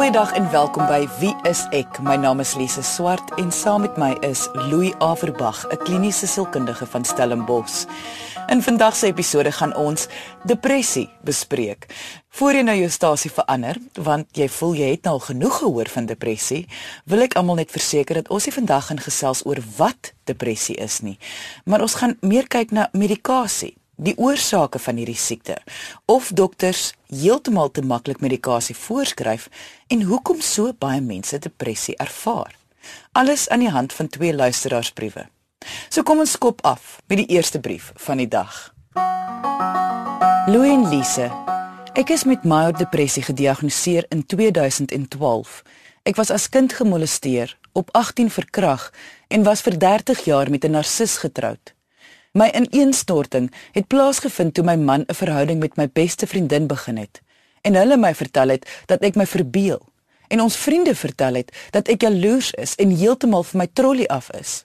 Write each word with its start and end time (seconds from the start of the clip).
Goeiedag 0.00 0.32
en 0.32 0.50
welkom 0.50 0.86
by 0.88 1.02
Wie 1.18 1.34
is 1.44 1.60
ek? 1.76 1.98
My 2.00 2.14
naam 2.16 2.40
is 2.40 2.54
Lise 2.56 2.80
Swart 2.80 3.34
en 3.36 3.50
saam 3.52 3.82
met 3.84 3.98
my 4.00 4.14
is 4.24 4.46
Louis 4.70 4.94
Averbag, 5.04 5.66
'n 5.68 5.76
kliniese 5.76 6.26
sielkundige 6.26 6.86
van 6.86 7.04
Stellenbosch. 7.04 7.84
In 8.48 8.62
vandag 8.62 8.96
se 8.96 9.06
episode 9.06 9.52
gaan 9.52 9.76
ons 9.76 10.08
depressie 10.44 11.10
bespreek. 11.20 11.86
Voor 12.28 12.52
jy 12.52 12.62
nou 12.62 12.76
jou 12.76 12.88
stasie 12.88 13.30
verander, 13.30 13.76
want 13.92 14.26
jy 14.32 14.48
voel 14.48 14.74
jy 14.74 14.90
het 14.90 15.02
nou 15.02 15.12
al 15.12 15.20
genoeg 15.20 15.58
gehoor 15.58 15.88
van 15.88 16.06
depressie, 16.06 16.66
wil 17.04 17.20
ek 17.20 17.34
almal 17.34 17.54
net 17.54 17.70
verseker 17.70 18.14
dat 18.14 18.28
ons 18.28 18.44
nie 18.44 18.54
vandag 18.54 18.86
gaan 18.86 19.00
gesels 19.00 19.44
oor 19.44 19.60
wat 19.76 20.12
depressie 20.24 20.76
is 20.76 21.00
nie, 21.00 21.18
maar 21.64 21.80
ons 21.80 21.94
gaan 21.94 22.16
meer 22.20 22.48
kyk 22.48 22.70
na 22.70 22.88
medikasie 22.92 23.79
die 24.00 24.16
oorsake 24.16 24.80
van 24.80 24.96
hierdie 24.96 25.18
siekte 25.18 25.58
of 26.08 26.30
dokters 26.36 26.90
heeltemal 27.12 27.70
te 27.70 27.82
maklik 27.84 28.22
medikasie 28.24 28.76
voorskryf 28.76 29.48
en 29.92 30.06
hoekom 30.08 30.40
so 30.40 30.72
baie 30.72 31.00
mense 31.04 31.38
depressie 31.38 31.96
ervaar. 32.00 32.56
Alles 33.12 33.48
aan 33.48 33.60
die 33.60 33.72
hand 33.72 33.92
van 33.92 34.08
twee 34.08 34.32
luisteraarsbriewe. 34.34 35.26
So 35.92 36.02
kom 36.02 36.22
ons 36.24 36.36
skop 36.38 36.64
af 36.64 37.00
met 37.06 37.20
die 37.20 37.28
eerste 37.36 37.60
brief 37.60 37.92
van 38.06 38.22
die 38.22 38.28
dag. 38.28 38.70
Louis 40.48 40.72
en 40.72 40.88
Lise. 40.88 41.28
Ek 41.98 42.10
is 42.14 42.24
met 42.24 42.46
mild 42.48 42.78
depressie 42.80 43.22
gediagnoseer 43.22 44.06
in 44.08 44.24
2012. 44.26 45.60
Ek 46.08 46.16
was 46.16 46.30
as 46.32 46.48
kind 46.48 46.72
gemolesteer, 46.72 47.52
op 47.76 47.90
18 47.92 48.30
verkrag 48.30 48.88
en 49.28 49.44
was 49.44 49.60
vir 49.66 49.76
30 49.78 50.24
jaar 50.24 50.50
met 50.50 50.64
'n 50.64 50.70
narcis 50.70 51.18
getroud. 51.18 51.74
My 52.30 52.46
ineenstorting 52.54 53.48
het 53.74 53.88
plaasgevind 53.90 54.54
toe 54.54 54.62
my 54.64 54.76
man 54.76 55.02
'n 55.08 55.14
verhouding 55.14 55.58
met 55.58 55.76
my 55.76 55.88
beste 55.92 56.26
vriendin 56.26 56.66
begin 56.66 56.96
het 56.96 57.20
en 57.60 57.74
hulle 57.74 57.96
my 57.96 58.14
vertel 58.14 58.48
het 58.48 58.68
dat 58.86 59.02
ek 59.02 59.16
my 59.16 59.26
verbeel 59.26 59.82
en 60.28 60.40
ons 60.40 60.56
vriende 60.56 60.94
vertel 60.94 61.34
het 61.34 61.50
dat 61.70 61.88
ek 61.88 62.02
jaloers 62.02 62.52
is 62.54 62.74
en 62.74 62.94
heeltemal 62.96 63.42
vir 63.42 63.58
my 63.58 63.66
trollie 63.72 64.10
af 64.10 64.30
is. 64.30 64.64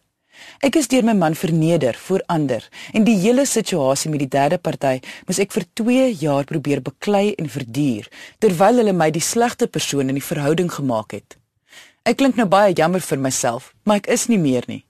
Ek 0.62 0.76
is 0.76 0.88
deur 0.88 1.04
my 1.04 1.14
man 1.14 1.36
verneder 1.36 1.96
voor 1.96 2.22
ander 2.28 2.70
en 2.94 3.04
die 3.04 3.18
hele 3.18 3.46
situasie 3.46 4.12
met 4.12 4.20
die 4.20 4.30
derde 4.38 4.58
party 4.58 5.00
moes 5.26 5.40
ek 5.40 5.52
vir 5.52 5.66
2 5.74 6.16
jaar 6.22 6.44
probeer 6.44 6.82
beklei 6.82 7.34
en 7.34 7.50
verduur 7.50 8.08
terwyl 8.40 8.78
hulle 8.78 8.94
my 8.94 9.10
die 9.12 9.26
slegste 9.26 9.68
persoon 9.68 10.10
in 10.10 10.16
die 10.16 10.30
verhouding 10.32 10.72
gemaak 10.72 11.12
het. 11.12 11.38
Ek 12.06 12.18
klink 12.18 12.36
nou 12.36 12.46
baie 12.46 12.74
jammer 12.74 13.02
vir 13.02 13.18
myself, 13.18 13.74
maar 13.84 13.96
ek 13.96 14.08
is 14.08 14.28
nie 14.28 14.38
meer 14.38 14.64
nie. 14.68 14.86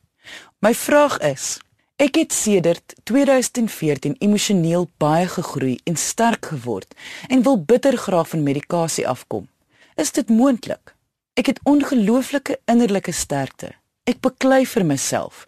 My 0.59 0.73
vraag 0.73 1.19
is, 1.23 1.59
Ek 1.95 2.17
het 2.19 2.33
sedert 2.35 2.93
2014 3.07 4.17
emosioneel 4.19 4.89
baie 4.99 5.27
gegroei 5.31 5.77
en 5.87 5.95
sterk 5.95 6.49
geword 6.51 6.91
en 7.31 7.43
wil 7.43 7.55
bitter 7.63 7.95
graag 7.97 8.27
van 8.33 8.43
medikasie 8.43 9.07
afkom. 9.07 9.47
Is 9.95 10.11
dit 10.11 10.27
moontlik? 10.29 10.91
Ek 11.39 11.47
het 11.47 11.61
ongelooflike 11.63 12.59
innerlike 12.67 13.15
sterkte. 13.15 13.71
Ek 14.03 14.19
beklei 14.19 14.65
vir 14.67 14.83
myself. 14.83 15.45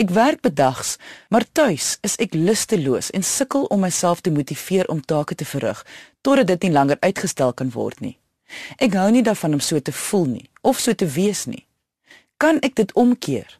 Ek 0.00 0.08
werk 0.16 0.40
bedags, 0.40 0.96
maar 1.28 1.44
tuis 1.52 1.98
is 2.00 2.16
ek 2.16 2.32
lusteloos 2.32 3.12
en 3.12 3.22
sukkel 3.22 3.68
om 3.68 3.84
myself 3.84 4.24
te 4.24 4.32
motiveer 4.32 4.88
om 4.88 5.04
take 5.04 5.36
te 5.36 5.44
verrig 5.44 5.84
totdat 6.24 6.48
dit 6.54 6.62
nie 6.62 6.74
langer 6.78 6.96
uitgestel 7.04 7.52
kan 7.52 7.76
word 7.76 8.00
nie. 8.00 8.16
Ek 8.80 8.96
hou 8.96 9.10
nie 9.12 9.26
daarvan 9.28 9.60
om 9.60 9.60
so 9.60 9.76
te 9.84 9.92
voel 9.92 10.30
nie 10.32 10.48
of 10.64 10.80
so 10.80 10.96
te 10.96 11.12
wees 11.12 11.44
nie. 11.44 11.66
Kan 12.40 12.56
ek 12.64 12.80
dit 12.80 12.96
omkeer? 12.96 13.59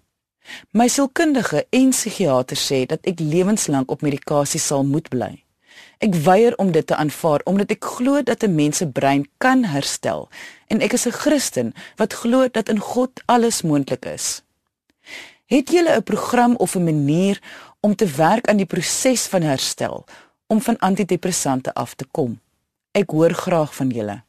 My 0.72 0.88
sielkundige 0.88 1.66
en 1.70 1.90
psigiater 1.90 2.56
sê 2.56 2.86
dat 2.86 3.06
ek 3.06 3.20
lewenslank 3.20 3.90
op 3.90 4.02
medikasie 4.02 4.60
sal 4.60 4.84
moet 4.84 5.08
bly. 5.08 5.44
Ek 6.00 6.14
weier 6.24 6.54
om 6.56 6.72
dit 6.72 6.86
te 6.86 6.96
aanvaar 6.96 7.42
omdat 7.44 7.70
ek 7.70 7.84
glo 7.84 8.22
dat 8.22 8.42
'n 8.42 8.54
mens 8.54 8.76
se 8.76 8.86
brein 8.86 9.28
kan 9.38 9.64
herstel 9.64 10.28
en 10.68 10.80
ek 10.80 10.92
is 10.92 11.06
'n 11.06 11.12
Christen 11.12 11.74
wat 11.96 12.12
glo 12.12 12.48
dat 12.48 12.68
in 12.68 12.78
God 12.78 13.10
alles 13.26 13.62
moontlik 13.62 14.04
is. 14.04 14.42
Het 15.46 15.70
jy 15.70 15.82
'n 15.82 16.02
program 16.02 16.56
of 16.56 16.74
'n 16.74 16.84
manier 16.84 17.40
om 17.80 17.94
te 17.94 18.06
werk 18.06 18.48
aan 18.48 18.56
die 18.56 18.66
proses 18.66 19.26
van 19.26 19.42
herstel 19.42 20.04
om 20.46 20.60
van 20.60 20.78
antidepressante 20.78 21.74
af 21.74 21.94
te 21.94 22.06
kom? 22.10 22.40
Ek 22.92 23.10
hoor 23.10 23.30
graag 23.30 23.74
van 23.74 23.88
julle. 23.88 24.22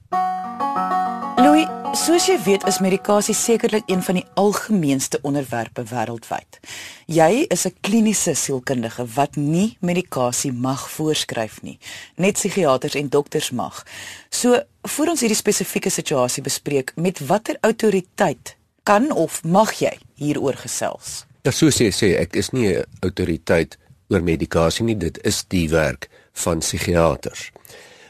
Louis, 1.36 1.68
soos 1.97 2.25
jy 2.29 2.38
weet, 2.46 2.63
is 2.69 2.79
medikasie 2.84 3.34
sekerlik 3.35 3.90
een 3.90 4.02
van 4.03 4.18
die 4.19 4.24
algemeenste 4.40 5.19
onderwerpe 5.28 5.84
wêreldwyd. 5.90 6.59
Jy 7.07 7.46
is 7.50 7.66
'n 7.68 7.75
kliniese 7.81 8.34
sielkundige 8.34 9.06
wat 9.16 9.35
nie 9.35 9.78
medikasie 9.81 10.52
mag 10.52 10.90
voorskryf 10.90 11.62
nie. 11.62 11.79
Net 12.16 12.34
psigiaters 12.34 12.96
en 12.96 13.09
dokters 13.09 13.52
mag. 13.52 13.85
So, 14.29 14.62
voor 14.81 15.07
ons 15.07 15.19
hierdie 15.19 15.38
spesifieke 15.38 15.90
situasie 15.90 16.44
bespreek, 16.44 16.91
met 16.96 17.19
watter 17.19 17.57
autoriteit 17.62 18.56
kan 18.84 19.12
of 19.12 19.44
mag 19.44 19.73
jy 19.73 19.97
hieroor 20.16 20.56
gesels? 20.56 21.25
Ja, 21.44 21.52
soos 21.52 21.78
jy 21.78 21.91
sê, 21.91 22.19
ek 22.19 22.35
is 22.35 22.52
nie 22.52 22.68
'n 22.68 22.85
autoriteit 23.02 23.78
oor 24.09 24.22
medikasie 24.22 24.85
nie, 24.85 24.97
dit 24.97 25.19
is 25.23 25.44
die 25.47 25.69
werk 25.69 26.09
van 26.34 26.59
psigiaters. 26.59 27.52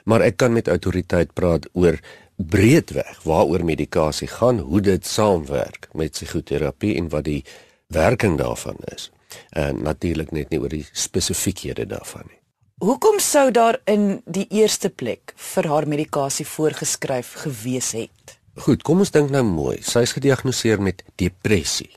Maar 0.04 0.22
ek 0.22 0.38
kan 0.38 0.54
met 0.54 0.68
autoriteit 0.68 1.34
praat 1.34 1.68
oor 1.74 2.00
breedweg 2.44 3.24
waaroor 3.24 3.64
medikasie 3.66 4.28
gaan, 4.28 4.60
hoe 4.60 4.82
dit 4.82 5.06
saamwerk 5.06 5.88
met 5.94 6.12
psigoterapie 6.12 6.96
en 6.96 7.10
wat 7.10 7.24
die 7.24 7.44
werking 7.88 8.38
daarvan 8.38 8.78
is. 8.96 9.12
En 9.50 9.84
natuurlik 9.84 10.32
net 10.32 10.50
nie 10.50 10.60
oor 10.60 10.72
die 10.72 10.86
spesifiekhede 10.92 11.86
daarvan 11.86 12.28
nie. 12.28 12.38
Hoekom 12.82 13.20
sou 13.22 13.52
daar 13.54 13.78
in 13.86 14.24
die 14.26 14.48
eerste 14.50 14.90
plek 14.90 15.34
vir 15.54 15.68
haar 15.70 15.88
medikasie 15.88 16.48
voorgeskryf 16.50 17.34
gewees 17.44 17.92
het? 17.94 18.38
Goed, 18.66 18.82
kom 18.82 19.04
ons 19.06 19.14
dink 19.14 19.30
nou 19.30 19.44
mooi. 19.46 19.78
Sy 19.86 20.02
is 20.08 20.16
gediagnoseer 20.18 20.82
met 20.82 21.04
depressie. 21.22 21.92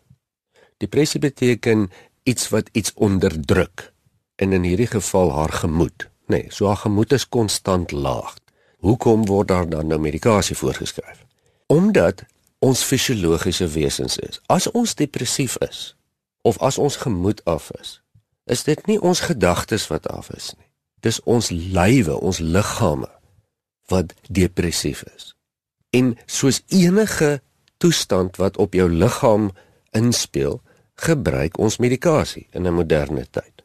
Depressie 0.82 1.20
beteken 1.20 1.88
iets 2.28 2.50
wat 2.52 2.68
iets 2.72 2.92
onderdruk 2.94 3.90
en 4.36 4.52
in 4.52 4.66
hierdie 4.66 4.90
geval 4.90 5.32
haar 5.32 5.52
gemoed, 5.64 6.08
nê. 6.28 6.44
Nee, 6.44 6.52
so 6.52 6.68
haar 6.68 6.82
gemoed 6.84 7.12
is 7.16 7.28
konstant 7.28 7.92
laag. 7.92 8.34
Hoekom 8.84 9.24
word 9.24 9.48
daar 9.48 9.68
dan 9.68 9.86
nou 9.86 10.00
medikasie 10.00 10.56
voorgeskryf? 10.56 11.24
Omdat 11.66 12.24
ons 12.58 12.82
fisiologiese 12.84 13.68
wesens 13.68 14.18
is. 14.18 14.40
As 14.46 14.70
ons 14.70 14.94
depressief 14.94 15.56
is 15.64 15.96
of 16.42 16.58
as 16.60 16.76
ons 16.78 16.96
gemoed 17.00 17.40
af 17.48 17.70
is, 17.80 18.02
is 18.44 18.64
dit 18.68 18.86
nie 18.86 18.98
ons 19.00 19.24
gedagtes 19.24 19.86
wat 19.88 20.08
af 20.12 20.28
is 20.36 20.50
nie. 20.58 20.68
Dis 21.00 21.20
ons 21.24 21.48
lywe, 21.48 22.18
ons 22.20 22.38
liggame 22.38 23.08
wat 23.88 24.12
depressief 24.28 25.00
is. 25.14 25.32
En 25.96 26.12
soos 26.26 26.60
enige 26.68 27.40
toestand 27.80 28.36
wat 28.36 28.60
op 28.60 28.76
jou 28.76 28.90
liggaam 28.90 29.48
inspel, 29.96 30.60
gebruik 31.00 31.56
ons 31.58 31.80
medikasie 31.80 32.46
in 32.52 32.68
'n 32.68 32.76
moderne 32.76 33.24
tyd. 33.30 33.64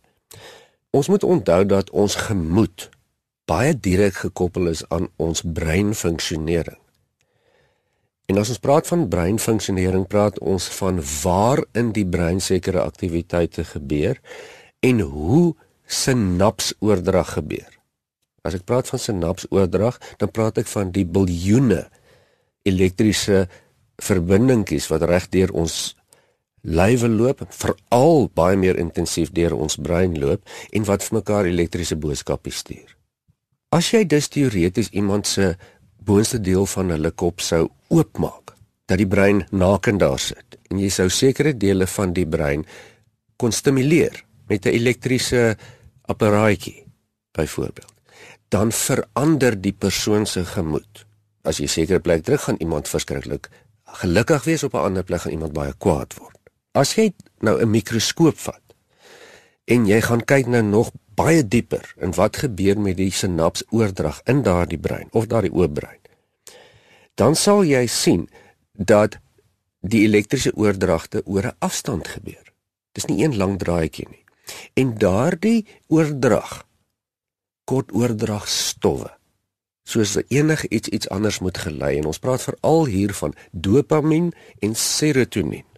Ons 0.90 1.08
moet 1.08 1.24
onthou 1.24 1.66
dat 1.66 1.90
ons 1.90 2.16
gemoed 2.16 2.90
baie 3.50 3.74
direk 3.74 4.22
gekoppel 4.26 4.70
is 4.70 4.84
aan 4.94 5.10
ons 5.18 5.42
breinfunksionering. 5.42 6.78
En 8.30 8.38
as 8.38 8.52
ons 8.54 8.62
praat 8.62 8.86
van 8.92 9.08
breinfunksionering, 9.10 10.06
praat 10.06 10.38
ons 10.40 10.68
van 10.78 11.00
waar 11.24 11.64
in 11.74 11.90
die 11.96 12.06
brein 12.06 12.38
sekere 12.46 12.84
aktiwiteite 12.86 13.66
gebeur 13.72 14.20
en 14.86 15.02
hoe 15.02 15.56
sinapsoordrag 15.90 17.34
gebeur. 17.40 17.72
As 18.46 18.54
ek 18.56 18.68
praat 18.70 18.92
van 18.92 19.02
sinapsoordrag, 19.02 19.98
dan 20.22 20.30
praat 20.32 20.62
ek 20.62 20.70
van 20.70 20.94
die 20.94 21.08
biljoene 21.10 21.88
elektriese 22.70 23.48
verbindingkies 24.00 24.88
wat 24.94 25.08
reg 25.10 25.26
deur 25.34 25.56
ons 25.58 25.96
lywe 26.62 27.10
loop, 27.10 27.42
veral 27.50 28.30
baie 28.36 28.60
meer 28.60 28.78
intensief 28.78 29.34
deur 29.34 29.58
ons 29.58 29.80
brein 29.82 30.14
loop 30.22 30.46
en 30.70 30.88
wat 30.88 31.04
vir 31.08 31.20
mekaar 31.22 31.50
elektriese 31.50 31.98
boodskappe 31.98 32.54
stuur. 32.54 32.99
As 33.70 33.92
jy 33.94 34.02
dus 34.10 34.32
teoreties 34.34 34.90
iemand 34.98 35.28
se 35.30 35.52
boonste 36.02 36.40
deel 36.42 36.66
van 36.66 36.90
hulle 36.90 37.12
kop 37.12 37.44
sou 37.46 37.68
oopmaak, 37.94 38.56
dat 38.90 38.98
die 38.98 39.08
brein 39.08 39.44
naken 39.54 40.00
daar 40.02 40.18
sit 40.18 40.58
en 40.70 40.80
jy 40.82 40.90
sou 40.94 41.06
sekere 41.14 41.54
dele 41.54 41.86
van 41.90 42.14
die 42.14 42.26
brein 42.26 42.66
kon 43.38 43.54
stimuleer 43.54 44.24
met 44.50 44.66
'n 44.66 44.74
elektriese 44.74 45.58
apparaatjie 46.10 46.86
byvoorbeeld, 47.38 47.94
dan 48.50 48.72
verander 48.72 49.62
die 49.62 49.74
persoon 49.74 50.26
se 50.26 50.46
gemoed. 50.46 51.06
As 51.44 51.58
jy 51.58 51.68
sekere 51.68 52.00
plek 52.00 52.24
terug 52.24 52.42
gaan 52.44 52.58
iemand 52.60 52.90
verskriklik 52.90 53.50
gelukkig 53.86 54.44
wees 54.44 54.64
op 54.64 54.74
'n 54.74 54.86
ander 54.86 55.04
plek 55.04 55.22
gaan 55.22 55.32
iemand 55.32 55.54
baie 55.54 55.74
kwaad 55.78 56.14
word. 56.14 56.38
As 56.72 56.96
jy 56.96 57.14
nou 57.40 57.62
'n 57.62 57.70
mikroskoop 57.70 58.38
vat 58.38 58.62
en 59.66 59.86
jy 59.86 60.02
gaan 60.02 60.26
kyk 60.26 60.48
nou 60.48 60.64
nog 60.64 60.92
baie 61.20 61.44
dieper 61.44 61.84
in 62.00 62.14
wat 62.16 62.40
gebeur 62.44 62.80
met 62.80 62.98
die 63.00 63.12
sinapsoordrag 63.12 64.22
in 64.32 64.44
daardie 64.48 64.80
brein 64.80 65.10
of 65.12 65.28
daardie 65.28 65.52
oopbrein. 65.52 66.00
Dan 67.20 67.36
sal 67.36 67.66
jy 67.68 67.84
sien 67.92 68.30
dat 68.74 69.20
die 69.84 70.06
elektriese 70.08 70.56
oordragte 70.56 71.22
oor 71.26 71.52
'n 71.52 71.60
afstand 71.60 72.08
gebeur. 72.08 72.46
Dis 72.96 73.06
nie 73.06 73.24
een 73.24 73.36
lang 73.36 73.60
draaitjie 73.60 74.08
nie. 74.10 74.24
En 74.74 74.98
daardie 74.98 75.66
oordrag 75.88 76.66
kort 77.66 77.92
oordrag 77.94 78.48
stowwe 78.48 79.20
soos 79.90 80.18
enige 80.28 80.70
iets 80.70 80.90
iets 80.90 81.10
anders 81.10 81.40
moet 81.40 81.58
gelei 81.58 81.98
en 81.98 82.06
ons 82.10 82.22
praat 82.22 82.44
veral 82.46 82.86
hier 82.86 83.14
van 83.14 83.34
dopamien 83.52 84.32
en 84.60 84.76
serotonien. 84.76 85.69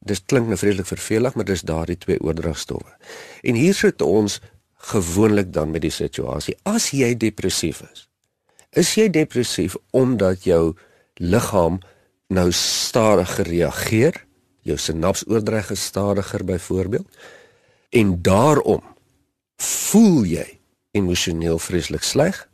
Dit 0.00 0.22
klink 0.26 0.48
nou 0.48 0.56
vreeslik 0.56 0.88
vervelig, 0.88 1.34
maar 1.36 1.44
dis 1.44 1.64
daardie 1.66 1.98
twee 2.00 2.20
oordragstowwe. 2.24 2.94
En 3.44 3.58
hier 3.58 3.74
sit 3.76 4.00
ons 4.02 4.38
gewoonlik 4.90 5.52
dan 5.52 5.70
met 5.70 5.84
die 5.84 5.92
situasie. 5.92 6.56
As 6.64 6.90
jy 6.96 7.12
depressief 7.20 7.82
is, 7.84 8.06
is 8.70 8.94
jy 8.96 9.10
depressief 9.12 9.76
omdat 9.92 10.46
jou 10.48 10.72
liggaam 11.20 11.80
nou 12.32 12.48
stadiger 12.54 13.48
reageer, 13.50 14.16
jou 14.64 14.76
sinapsoordrag 14.78 15.72
is 15.74 15.84
stadiger 15.84 16.44
byvoorbeeld, 16.44 17.20
en 17.90 18.14
daarom 18.22 18.84
voel 19.60 20.24
jy 20.24 20.46
emosioneel 20.96 21.58
vreeslik 21.58 22.06
sleg 22.06 22.46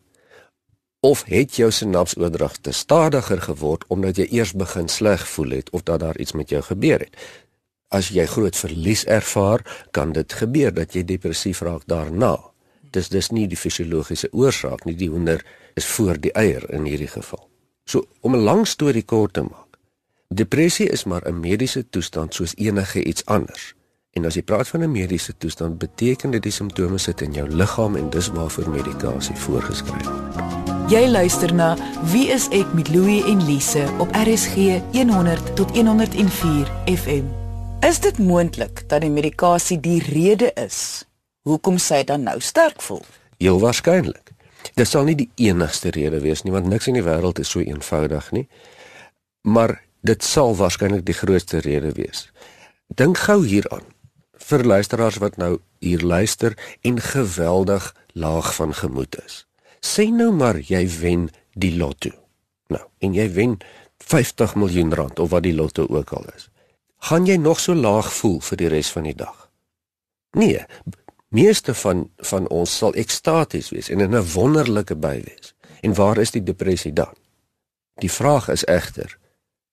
of 1.01 1.25
het 1.25 1.57
jou 1.57 1.71
sinapsoordrag 1.71 2.57
te 2.57 2.73
stadiger 2.73 3.43
geword 3.43 3.85
omdat 3.89 4.17
jy 4.17 4.27
eers 4.31 4.53
begin 4.53 4.89
sleg 4.89 5.29
voel 5.29 5.51
het 5.51 5.71
of 5.71 5.83
dat 5.83 6.01
daar 6.01 6.19
iets 6.19 6.33
met 6.33 6.49
jou 6.49 6.63
gebeur 6.63 6.99
het. 6.99 7.17
As 7.89 8.09
jy 8.09 8.27
groot 8.27 8.57
verlies 8.57 9.05
ervaar, 9.05 9.63
kan 9.91 10.13
dit 10.13 10.33
gebeur 10.33 10.75
dat 10.75 10.95
jy 10.95 11.05
depressief 11.05 11.61
raak 11.63 11.87
daarna. 11.87 12.35
Dis 12.91 13.09
dis 13.09 13.31
nie 13.31 13.47
die 13.47 13.59
fisiologiese 13.59 14.33
oorsaak 14.33 14.85
nie, 14.85 14.97
die 14.97 15.11
hoender 15.11 15.45
is 15.75 15.87
voor 15.87 16.19
die 16.21 16.33
eier 16.33 16.67
in 16.75 16.89
hierdie 16.89 17.11
geval. 17.11 17.49
So 17.85 18.07
om 18.21 18.35
'n 18.35 18.43
lang 18.43 18.67
storie 18.67 19.05
kort 19.05 19.33
te 19.33 19.43
maak. 19.43 19.79
Depressie 20.29 20.89
is 20.89 21.05
maar 21.05 21.23
'n 21.29 21.41
mediese 21.41 21.89
toestand 21.89 22.35
soos 22.35 22.57
enige 22.57 23.05
iets 23.05 23.25
anders. 23.25 23.75
En 24.11 24.25
as 24.25 24.35
jy 24.35 24.43
praat 24.43 24.69
van 24.69 24.83
'n 24.83 24.91
mediese 24.91 25.37
toestand, 25.39 25.79
beteken 25.79 26.31
dit 26.31 26.43
die 26.43 26.53
simptome 26.53 26.99
sit 26.99 27.21
in 27.21 27.33
jou 27.33 27.49
liggaam 27.49 27.97
en 27.97 28.11
dis 28.11 28.29
waarvoor 28.29 28.71
medikasie 28.71 29.37
voorgeskryf 29.37 30.05
word. 30.05 30.56
Jy 30.87 31.09
luister 31.11 31.51
na 31.51 31.73
Wie 32.13 32.29
is 32.31 32.45
ek 32.55 32.69
met 32.79 32.87
Louie 32.95 33.19
en 33.27 33.41
Lise 33.43 33.89
op 33.99 34.13
RSG 34.15 34.77
100 34.95 35.49
tot 35.59 35.73
104 35.75 36.69
FM. 36.87 37.25
Is 37.83 37.99
dit 37.99 38.19
moontlik 38.23 38.85
dat 38.87 39.03
die 39.03 39.11
medikasie 39.11 39.81
die 39.83 39.99
rede 40.07 40.53
is 40.55 41.03
hoekom 41.43 41.81
sy 41.83 42.05
dan 42.07 42.23
nou 42.23 42.37
sterk 42.39 42.79
voel? 42.87 43.03
Heel 43.43 43.59
waarskynlik. 43.59 44.31
Dit 44.79 44.87
sal 44.87 45.09
nie 45.11 45.17
die 45.19 45.27
enigste 45.49 45.91
rede 45.91 46.21
wees 46.23 46.45
nie 46.47 46.55
want 46.55 46.71
niks 46.71 46.87
in 46.87 47.01
die 47.01 47.03
wêreld 47.03 47.43
is 47.43 47.51
so 47.51 47.67
eenvoudig 47.67 48.31
nie. 48.31 48.47
Maar 49.43 49.81
dit 50.07 50.23
sal 50.23 50.55
waarskynlik 50.55 51.03
die 51.03 51.19
grootste 51.19 51.65
rede 51.67 51.97
wees. 51.99 52.29
Dink 52.95 53.19
gou 53.27 53.41
hieraan 53.43 53.91
vir 54.39 54.63
luisteraars 54.63 55.19
wat 55.19 55.43
nou 55.43 55.57
hier 55.83 56.07
luister 56.07 56.55
en 56.87 57.03
geweldig 57.03 57.91
laag 58.15 58.55
van 58.55 58.71
gemoed 58.85 59.19
is 59.25 59.43
sê 59.87 60.11
nou 60.11 60.33
maar 60.33 60.59
jy 60.59 60.83
wen 61.01 61.29
die 61.55 61.77
lotto. 61.77 62.13
Nou, 62.69 62.83
en 62.99 63.15
jy 63.15 63.27
wen 63.33 63.59
50 64.05 64.55
miljoen 64.55 64.95
rand 64.95 65.19
of 65.19 65.31
wat 65.31 65.47
die 65.47 65.55
lotto 65.55 65.87
ook 65.89 66.13
al 66.13 66.27
is. 66.35 66.49
Gaan 67.09 67.27
jy 67.27 67.37
nog 67.37 67.61
so 67.61 67.75
laag 67.75 68.09
voel 68.13 68.41
vir 68.41 68.63
die 68.63 68.71
res 68.73 68.91
van 68.93 69.07
die 69.09 69.17
dag? 69.17 69.51
Nee, 70.37 70.65
meeste 71.29 71.75
van 71.75 72.09
van 72.31 72.49
ons 72.49 72.77
sal 72.77 72.95
ekstaties 72.95 73.71
wees 73.75 73.89
en 73.89 74.01
in 74.01 74.15
'n 74.15 74.33
wonderlike 74.33 74.97
by 74.97 75.23
wees. 75.25 75.55
En 75.81 75.95
waar 75.95 76.19
is 76.19 76.31
die 76.31 76.43
depressie 76.43 76.93
dan? 76.93 77.15
Die 77.95 78.11
vraag 78.11 78.49
is 78.49 78.65
egter, 78.65 79.19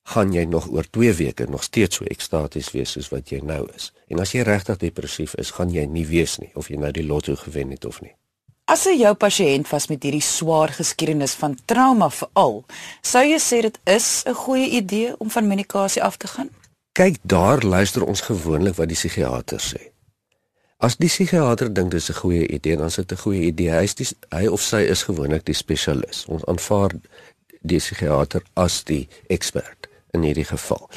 gaan 0.03 0.33
jy 0.33 0.43
nog 0.43 0.67
oor 0.71 0.89
2 0.89 1.13
weke 1.13 1.45
nog 1.49 1.63
steeds 1.63 1.95
so 1.95 2.05
ekstaties 2.05 2.71
wees 2.71 2.91
soos 2.91 3.09
wat 3.09 3.29
jy 3.29 3.39
nou 3.39 3.67
is? 3.75 3.93
En 4.07 4.19
as 4.19 4.31
jy 4.31 4.41
regtig 4.41 4.77
depressief 4.77 5.33
is, 5.35 5.51
gaan 5.51 5.71
jy 5.71 5.85
nie 5.85 6.05
weet 6.07 6.37
nie 6.39 6.51
of 6.53 6.67
jy 6.67 6.77
nou 6.77 6.91
die 6.91 7.05
lotto 7.05 7.35
gewen 7.35 7.71
het 7.71 7.85
of 7.85 8.01
nie. 8.01 8.15
As 8.63 8.85
jy 8.87 8.93
jou 9.01 9.11
pasiënt 9.19 9.67
vas 9.67 9.89
met 9.91 10.05
hierdie 10.07 10.23
swaar 10.23 10.71
geskiedenis 10.71 11.33
van 11.35 11.57
trauma 11.67 12.07
veral, 12.15 12.61
sou 13.03 13.23
jy 13.27 13.39
sê 13.43 13.59
dit 13.65 13.79
is 13.91 14.23
'n 14.25 14.33
goeie 14.33 14.69
idee 14.79 15.15
om 15.19 15.29
van 15.29 15.47
medikasie 15.47 16.03
af 16.03 16.17
te 16.17 16.27
gaan? 16.27 16.49
Kyk, 16.93 17.17
daar 17.23 17.61
luister 17.61 18.05
ons 18.05 18.21
gewoonlik 18.21 18.75
wat 18.75 18.87
die 18.87 18.95
psigiater 18.95 19.59
sê. 19.59 19.91
As 20.77 20.95
die 20.95 21.07
psigiater 21.07 21.73
dink 21.73 21.91
dit 21.91 21.99
is 21.99 22.09
'n 22.09 22.21
goeie 22.23 22.47
idee, 22.47 22.77
dan 22.77 22.85
is 22.85 22.95
dit 22.95 23.11
'n 23.11 23.17
goeie 23.17 23.41
idee. 23.41 23.69
Hy 23.69 23.83
is 23.83 23.95
die, 23.95 24.07
hy 24.29 24.47
of 24.47 24.61
sy 24.61 24.81
is 24.81 25.03
gewoonlik 25.03 25.45
die 25.45 25.55
spesialis. 25.55 26.25
Ons 26.27 26.45
aanvaar 26.45 26.91
die 27.61 27.77
psigiater 27.77 28.43
as 28.53 28.83
die 28.83 29.07
ekspert 29.27 29.87
in 30.11 30.21
hierdie 30.21 30.47
geval. 30.47 30.89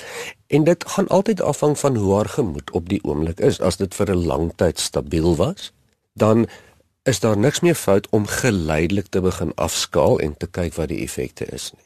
En 0.46 0.64
dit 0.64 0.84
gaan 0.86 1.08
altyd 1.08 1.40
afhang 1.40 1.78
van 1.78 1.96
hoe 1.96 2.14
haar 2.14 2.28
gemoed 2.28 2.70
op 2.70 2.88
die 2.88 3.04
oomblik 3.04 3.40
is. 3.40 3.60
As 3.60 3.76
dit 3.76 3.94
vir 3.94 4.10
'n 4.10 4.26
lang 4.26 4.52
tyd 4.56 4.78
stabiel 4.78 5.36
was, 5.36 5.72
dan 6.14 6.46
is 7.06 7.20
daar 7.20 7.38
niks 7.38 7.60
meer 7.60 7.74
fout 7.74 8.08
om 8.10 8.26
geleidelik 8.26 9.06
te 9.06 9.20
begin 9.20 9.52
afskaal 9.54 10.18
en 10.18 10.34
te 10.36 10.46
kyk 10.50 10.74
wat 10.74 10.90
die 10.90 11.02
effekte 11.04 11.46
is 11.54 11.70
nie. 11.76 11.84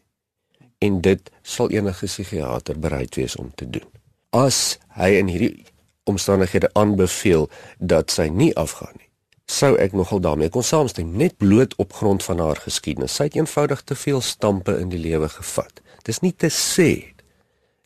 En 0.79 1.01
dit 1.05 1.31
sal 1.43 1.69
enige 1.71 2.07
psigiater 2.09 2.79
bereid 2.81 3.15
wees 3.21 3.37
om 3.37 3.51
te 3.55 3.69
doen. 3.71 3.85
As 4.33 4.79
hy 4.97 5.11
in 5.19 5.29
hierdie 5.29 5.67
omstandighede 6.09 6.71
aanbeveel 6.73 7.51
dat 7.79 8.11
sy 8.11 8.31
nie 8.33 8.55
afgaan 8.57 8.97
nie, 8.97 9.11
sou 9.45 9.75
ek 9.83 9.93
nogal 9.93 10.23
daarmee 10.25 10.49
kon 10.49 10.65
saamstem 10.65 11.13
net 11.21 11.37
bloot 11.37 11.77
op 11.83 11.93
grond 11.93 12.25
van 12.25 12.41
haar 12.41 12.63
geskiedenis. 12.65 13.19
Sy 13.19 13.29
het 13.29 13.37
eenvoudig 13.37 13.85
te 13.85 13.99
veel 13.99 14.25
stampe 14.25 14.79
in 14.81 14.89
die 14.89 15.03
lewe 15.03 15.29
gevat. 15.29 15.85
Dis 16.09 16.23
nie 16.25 16.33
te 16.33 16.49
sê 16.49 17.13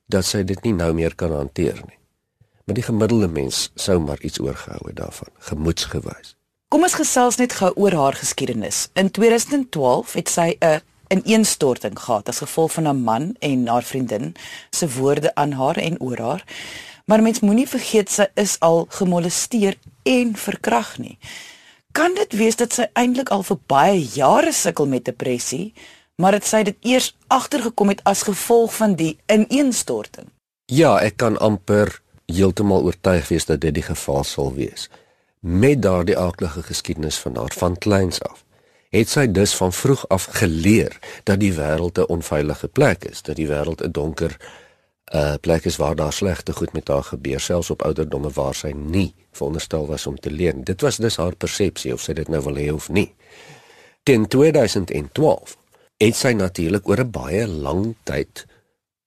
dat 0.06 0.28
sy 0.28 0.44
dit 0.46 0.62
nie 0.62 0.76
nou 0.76 0.92
meer 0.94 1.18
kan 1.18 1.34
hanteer 1.34 1.82
nie. 1.82 1.98
Maar 2.64 2.78
die 2.78 2.86
gemiddelde 2.86 3.28
mens 3.28 3.66
sou 3.74 3.98
maar 3.98 4.22
iets 4.22 4.38
oorgehou 4.40 4.86
het 4.86 4.96
daarvan, 5.02 5.34
gemoedsgewys. 5.50 6.36
Kom 6.74 6.82
ons 6.82 6.96
gesels 6.98 7.36
net 7.38 7.52
gou 7.54 7.68
oor 7.78 7.94
haar 7.94 8.16
geskiedenis. 8.18 8.88
In 8.98 9.06
2012 9.14 10.12
het 10.18 10.28
sy 10.28 10.56
'n 10.58 10.80
ineenstorting 11.08 11.94
gehad 11.94 12.28
as 12.28 12.42
gevolg 12.42 12.72
van 12.72 12.88
'n 12.88 13.02
man 13.04 13.36
en 13.38 13.68
haar 13.68 13.82
vriendin 13.82 14.34
se 14.70 14.88
woorde 14.88 15.34
aan 15.34 15.52
haar 15.52 15.76
en 15.76 16.00
oor 16.00 16.18
haar. 16.18 16.44
Maar 17.06 17.22
mens 17.22 17.40
moenie 17.40 17.68
vergeet 17.68 18.10
sy 18.10 18.26
is 18.34 18.56
al 18.60 18.86
gemolesteer 18.88 19.76
en 20.02 20.36
verkragt 20.36 20.98
nie. 20.98 21.18
Kan 21.92 22.14
dit 22.14 22.32
wees 22.32 22.56
dat 22.56 22.72
sy 22.72 22.86
eintlik 22.92 23.28
al 23.28 23.42
vir 23.42 23.58
baie 23.66 24.08
jare 24.14 24.52
sukkel 24.52 24.86
met 24.86 25.04
depressie, 25.04 25.72
maar 26.16 26.32
dit 26.32 26.46
sy 26.46 26.62
dit 26.62 26.76
eers 26.80 27.16
agtergekom 27.26 27.88
het 27.88 28.00
as 28.04 28.22
gevolg 28.22 28.74
van 28.74 28.94
die 28.94 29.18
ineenstorting? 29.26 30.26
Ja, 30.66 30.98
ek 30.98 31.16
kan 31.16 31.38
amper 31.38 32.00
heeltemal 32.26 32.82
oortuig 32.82 33.28
wees 33.28 33.44
dat 33.44 33.60
dit 33.60 33.74
die 33.74 33.82
geval 33.82 34.24
sal 34.24 34.54
wees 34.54 34.88
met 35.44 35.82
daardie 35.82 36.18
aardige 36.18 36.62
geskiedenis 36.62 37.18
van 37.18 37.36
haar 37.36 37.52
van 37.56 37.78
kleins 37.78 38.22
af 38.22 38.44
het 38.94 39.10
sy 39.10 39.26
dus 39.26 39.54
van 39.58 39.72
vroeg 39.72 40.08
af 40.08 40.24
geleer 40.38 40.98
dat 41.22 41.40
die 41.40 41.52
wêreld 41.52 41.98
'n 41.98 42.08
onveilige 42.16 42.68
plek 42.68 43.04
is 43.04 43.22
dat 43.22 43.36
die 43.36 43.48
wêreld 43.48 43.82
'n 43.84 43.90
donker 43.90 44.36
uh 45.14 45.34
plek 45.40 45.64
is 45.64 45.76
waar 45.76 45.96
daar 45.96 46.12
slegte 46.12 46.52
goed 46.52 46.72
met 46.72 46.88
haar 46.88 47.02
gebeur 47.02 47.40
selfs 47.40 47.70
op 47.70 47.82
ouderdomme 47.82 48.30
waar 48.30 48.54
sy 48.54 48.72
nie 48.76 49.14
veronderstel 49.32 49.86
was 49.86 50.06
om 50.06 50.20
te 50.20 50.30
leen. 50.30 50.64
Dit 50.64 50.80
was 50.80 50.96
dus 50.96 51.16
haar 51.16 51.36
persepsie 51.36 51.92
of 51.92 52.00
sy 52.00 52.12
dit 52.12 52.28
nou 52.28 52.42
wil 52.42 52.56
hê 52.56 52.72
of 52.72 52.88
nie. 52.88 53.14
Teen 54.02 54.26
2012 54.28 55.56
het 55.96 56.16
sy 56.16 56.32
natuurlik 56.32 56.88
oor 56.88 57.00
'n 57.00 57.10
baie 57.10 57.46
lang 57.46 57.94
tyd 58.02 58.46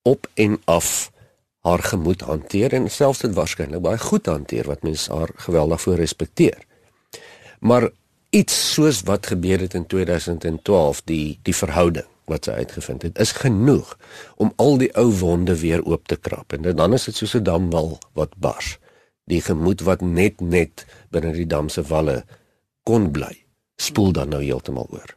op 0.01 0.27
en 0.33 0.61
af 0.65 1.11
haar 1.67 1.83
gemoed 1.83 2.21
hanteer 2.21 2.73
en 2.73 2.89
selfs 2.91 3.23
dit 3.25 3.33
waarskynlik 3.35 3.83
baie 3.83 3.99
goed 3.99 4.25
hanteer 4.31 4.67
wat 4.71 4.85
mense 4.87 5.11
haar 5.13 5.31
geweldig 5.35 5.81
voor 5.81 5.99
respekteer. 5.99 6.59
Maar 7.59 7.89
iets 8.29 8.55
soos 8.73 9.01
wat 9.07 9.27
gebeur 9.27 9.59
het 9.59 9.73
in 9.73 9.85
2012, 9.85 11.01
die 11.03 11.39
die 11.43 11.55
verhouding 11.55 12.07
wat 12.27 12.47
sy 12.47 12.57
uitgevind 12.59 13.05
het, 13.07 13.19
is 13.19 13.31
genoeg 13.31 13.95
om 14.35 14.51
al 14.55 14.77
die 14.77 14.91
ou 14.99 15.07
wonde 15.19 15.55
weer 15.59 15.83
oop 15.83 16.07
te 16.07 16.15
krap 16.19 16.53
en 16.53 16.67
dan 16.75 16.93
is 16.93 17.07
dit 17.07 17.15
soos 17.15 17.35
'n 17.35 17.43
damwal 17.43 17.97
wat 18.13 18.35
bars. 18.37 18.77
Die 19.27 19.41
gemoed 19.41 19.81
wat 19.81 20.01
net 20.01 20.41
net 20.41 20.85
binne 21.11 21.31
die 21.31 21.47
dam 21.47 21.69
se 21.69 21.81
walle 21.81 22.23
kon 22.83 23.11
bly, 23.11 23.45
spoel 23.75 24.11
dan 24.11 24.29
nou 24.29 24.43
heeltemal 24.43 24.87
oor. 24.91 25.15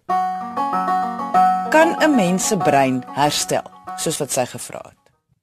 Kan 1.70 1.96
'n 2.02 2.14
mens 2.14 2.46
se 2.46 2.56
brein 2.56 3.02
herstel, 3.06 3.70
soos 3.96 4.18
wat 4.18 4.32
sy 4.32 4.46
gevra 4.46 4.82
het? 4.88 4.99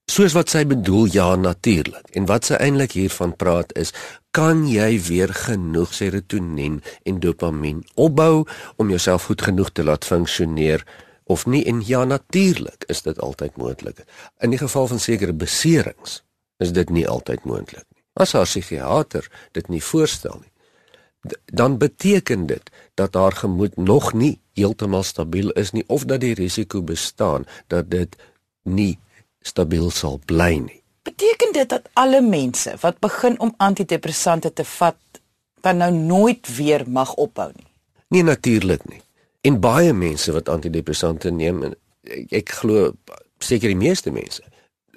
Soos 0.07 0.31
wat 0.31 0.47
sy 0.53 0.61
bedoel, 0.63 1.09
ja 1.11 1.35
natuurlik. 1.35 2.05
En 2.15 2.29
wat 2.29 2.47
sy 2.47 2.55
eintlik 2.63 2.93
hiervan 2.95 3.33
praat 3.35 3.73
is, 3.75 3.91
kan 4.31 4.63
jy 4.69 4.93
weer 5.03 5.33
genoeg 5.35 5.91
serotonien 5.93 6.77
en 7.03 7.17
dopamien 7.19 7.81
opbou 7.99 8.45
om 8.79 8.93
jouself 8.93 9.27
goed 9.27 9.43
genoeg 9.43 9.73
te 9.75 9.83
laat 9.83 10.07
funksioneer 10.07 10.85
of 11.27 11.43
nie? 11.45 11.65
En 11.67 11.81
ja 11.83 12.05
natuurlik 12.07 12.87
is 12.87 13.03
dit 13.03 13.19
altyd 13.19 13.59
moontlik. 13.59 14.05
In 14.39 14.55
die 14.55 14.61
geval 14.61 14.87
van 14.87 15.03
sekere 15.03 15.35
beserings 15.35 16.21
is 16.63 16.71
dit 16.71 16.89
nie 16.89 17.03
altyd 17.07 17.43
moontlik 17.43 17.83
nie. 17.91 18.03
As 18.15 18.31
haar 18.31 18.47
psigiater 18.47 19.27
dit 19.59 19.67
nie 19.67 19.83
voorstel 19.83 20.39
nie, 20.39 20.53
dan 21.51 21.75
beteken 21.77 22.47
dit 22.47 22.71
dat 22.95 23.19
haar 23.19 23.35
gemoed 23.35 23.75
nog 23.75 24.13
nie 24.13 24.37
heeltemal 24.55 25.03
stabiel 25.03 25.51
is 25.59 25.75
nie 25.75 25.83
of 25.91 26.07
dat 26.07 26.23
die 26.23 26.33
risiko 26.33 26.81
bestaan 26.81 27.43
dat 27.67 27.91
dit 27.91 28.15
nie 28.63 28.95
stabiel 29.47 29.89
sal 29.93 30.19
bly 30.29 30.57
nie. 30.63 30.81
Beteken 31.07 31.53
dit 31.55 31.69
dat 31.69 31.87
alle 31.95 32.21
mense 32.21 32.75
wat 32.83 32.99
begin 33.03 33.39
om 33.39 33.53
antidepressante 33.63 34.51
te 34.53 34.65
vat, 34.77 35.21
dan 35.63 35.79
nou 35.81 35.91
nooit 35.91 36.55
weer 36.57 36.83
mag 36.89 37.13
ophou 37.15 37.51
nie? 37.55 37.71
Nee 38.09 38.23
natuurlik 38.23 38.83
nie. 38.91 39.01
En 39.47 39.59
baie 39.63 39.93
mense 39.93 40.31
wat 40.35 40.49
antidepressante 40.49 41.31
neem 41.31 41.63
ek, 41.63 41.77
ek 42.43 42.53
glo 42.61 42.91
seker 43.43 43.71
die 43.71 43.79
meeste 43.79 44.11
mense 44.11 44.43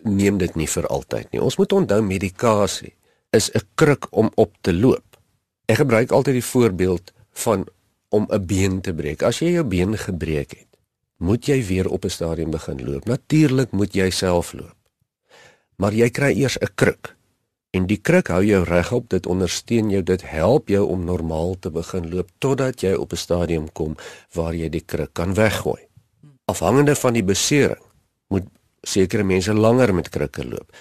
neem 0.03 0.39
dit 0.41 0.57
nie 0.57 0.69
vir 0.71 0.87
altyd 0.89 1.29
nie. 1.33 1.43
Ons 1.43 1.59
moet 1.61 1.73
onthou 1.77 2.01
medikasie 2.03 2.95
is 3.37 3.51
'n 3.55 3.63
kruk 3.75 4.09
om 4.11 4.31
op 4.35 4.53
te 4.61 4.73
loop. 4.73 5.19
Ek 5.67 5.77
gebruik 5.77 6.11
altyd 6.11 6.35
die 6.35 6.51
voorbeeld 6.53 7.13
van 7.33 7.67
om 8.09 8.27
'n 8.31 8.47
been 8.47 8.81
te 8.81 8.95
breek. 8.95 9.23
As 9.23 9.39
jy 9.39 9.53
jou 9.53 9.65
been 9.65 9.97
gebreek 9.97 10.51
het, 10.51 10.70
moet 11.21 11.47
jy 11.47 11.61
weer 11.69 11.89
op 11.89 12.05
'n 12.05 12.09
stadium 12.11 12.51
begin 12.51 12.85
loop. 12.85 13.05
Natuurlik 13.05 13.71
moet 13.71 13.95
jy 13.95 14.11
self 14.11 14.53
loop. 14.53 14.77
Maar 15.77 15.93
jy 15.93 16.11
kry 16.11 16.33
eers 16.33 16.59
'n 16.59 16.75
kruk. 16.75 17.17
En 17.71 17.87
die 17.87 18.01
kruk 18.03 18.29
hou 18.29 18.45
jou 18.45 18.65
regop, 18.65 19.09
dit 19.09 19.27
ondersteun 19.27 19.91
jou, 19.91 20.03
dit 20.03 20.23
help 20.23 20.69
jou 20.69 20.87
om 20.87 21.05
normaal 21.05 21.59
te 21.59 21.71
begin 21.71 22.09
loop 22.11 22.29
totdat 22.39 22.81
jy 22.81 22.93
op 22.95 23.13
'n 23.13 23.17
stadium 23.17 23.73
kom 23.73 23.97
waar 24.33 24.55
jy 24.55 24.69
die 24.69 24.85
kruk 24.87 25.13
kan 25.13 25.35
weggooi. 25.35 25.87
Afhangende 26.45 26.95
van 26.95 27.13
die 27.13 27.25
besering 27.25 27.83
moet 28.29 28.47
sekere 28.83 29.23
mense 29.23 29.55
langer 29.55 29.95
met 29.95 30.09
krikke 30.09 30.49
loop. 30.49 30.73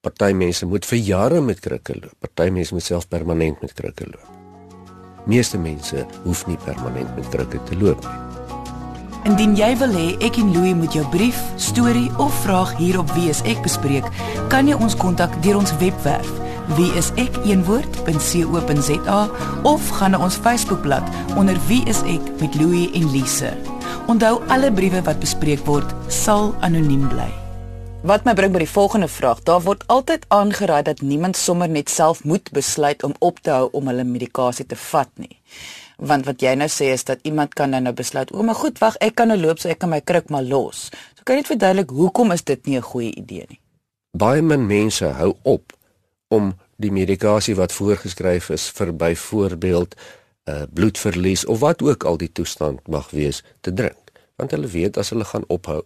Party 0.00 0.32
mense 0.32 0.66
moet 0.66 0.86
vir 0.86 0.98
jare 0.98 1.40
met 1.40 1.60
krikke 1.60 1.94
loop. 2.00 2.14
Party 2.18 2.50
mense 2.50 2.74
moet 2.74 2.82
self 2.82 3.08
permanent 3.08 3.60
met 3.60 3.72
krikke 3.72 4.06
loop. 4.06 4.30
Meeste 5.26 5.58
mense 5.58 6.06
hoef 6.24 6.46
nie 6.46 6.58
permanent 6.64 7.16
met 7.16 7.28
krikke 7.28 7.62
te 7.64 7.76
loop 7.76 8.00
nie. 8.00 8.27
Indien 9.28 9.52
jy 9.58 9.74
wil 9.76 9.92
hê 9.92 10.16
ek 10.24 10.38
en 10.40 10.52
Louie 10.54 10.72
moet 10.72 10.94
jou 10.96 11.04
brief, 11.12 11.36
storie 11.60 12.08
of 12.16 12.32
vraag 12.46 12.70
hier 12.78 12.96
op 12.96 13.10
Wie 13.12 13.28
is 13.28 13.42
ek 13.44 13.60
bespreek, 13.60 14.06
kan 14.48 14.64
jy 14.70 14.76
ons 14.80 14.96
kontak 14.96 15.34
deur 15.44 15.60
ons 15.60 15.74
webwerf 15.82 16.30
wieisek.co.za 16.76 18.10
of 19.68 19.88
gaan 19.98 20.12
na 20.12 20.18
ons 20.20 20.36
Facebookblad 20.36 21.04
onder 21.40 21.56
Wie 21.68 21.84
is 21.88 22.02
ek 22.04 22.20
met 22.40 22.54
Louie 22.60 22.88
en 22.96 23.10
Lise. 23.12 23.52
Onthou 24.08 24.40
alle 24.52 24.72
briewe 24.72 25.02
wat 25.04 25.20
bespreek 25.20 25.60
word 25.68 25.88
sal 26.12 26.54
anoniem 26.64 27.08
bly. 27.12 27.28
Wat 28.08 28.24
my 28.24 28.34
bring 28.36 28.52
by 28.54 28.62
die 28.62 28.70
volgende 28.70 29.08
vraag. 29.10 29.42
Daar 29.44 29.60
word 29.64 29.84
altyd 29.90 30.24
aangeraai 30.32 30.82
dat 30.86 31.00
niemand 31.02 31.36
sommer 31.36 31.68
net 31.68 31.90
self 31.90 32.24
moet 32.24 32.50
besluit 32.54 33.02
om 33.04 33.14
op 33.18 33.40
te 33.42 33.50
hou 33.50 33.68
om 33.72 33.86
hulle 33.90 34.04
medikasie 34.06 34.66
te 34.68 34.76
vat 34.88 35.10
nie. 35.20 35.36
Want 35.98 36.28
wat 36.28 36.42
jy 36.42 36.52
nou 36.54 36.68
sê 36.70 36.92
is 36.94 37.02
dat 37.04 37.18
iemand 37.26 37.54
kan 37.58 37.70
nou 37.70 37.92
besluit, 37.92 38.32
"O, 38.32 38.42
maar 38.42 38.54
goed, 38.54 38.78
wag, 38.78 38.96
ek 38.96 39.14
kan 39.14 39.28
nou 39.28 39.38
loop, 39.38 39.58
so 39.58 39.68
ek 39.68 39.78
kan 39.78 39.88
my 39.88 40.00
kruk 40.00 40.28
maar 40.30 40.42
los." 40.42 40.90
So 41.14 41.22
kan 41.24 41.34
jy 41.34 41.40
net 41.40 41.50
verduidelik 41.50 41.90
hoekom 41.90 42.32
is 42.32 42.44
dit 42.44 42.66
nie 42.66 42.76
'n 42.76 42.82
goeie 42.82 43.14
idee 43.14 43.44
nie? 43.48 43.60
Baie 44.10 44.42
min 44.42 44.66
mense 44.66 45.04
hou 45.04 45.36
op 45.42 45.72
om 46.28 46.54
die 46.76 46.90
medikasie 46.90 47.54
wat 47.54 47.72
voorgeskryf 47.72 48.50
is 48.50 48.68
vir 48.70 48.96
byvoorbeeld 48.96 49.94
'n 49.94 50.50
uh, 50.50 50.62
bloedverlies 50.72 51.44
of 51.44 51.58
wat 51.58 51.82
ook 51.82 52.04
al 52.04 52.16
die 52.16 52.32
toestand 52.32 52.88
mag 52.88 53.10
wees 53.10 53.42
te 53.60 53.72
drink, 53.72 54.12
want 54.36 54.50
hulle 54.50 54.66
weet 54.66 54.96
as 54.96 55.10
hulle 55.10 55.24
gaan 55.24 55.44
ophou, 55.46 55.82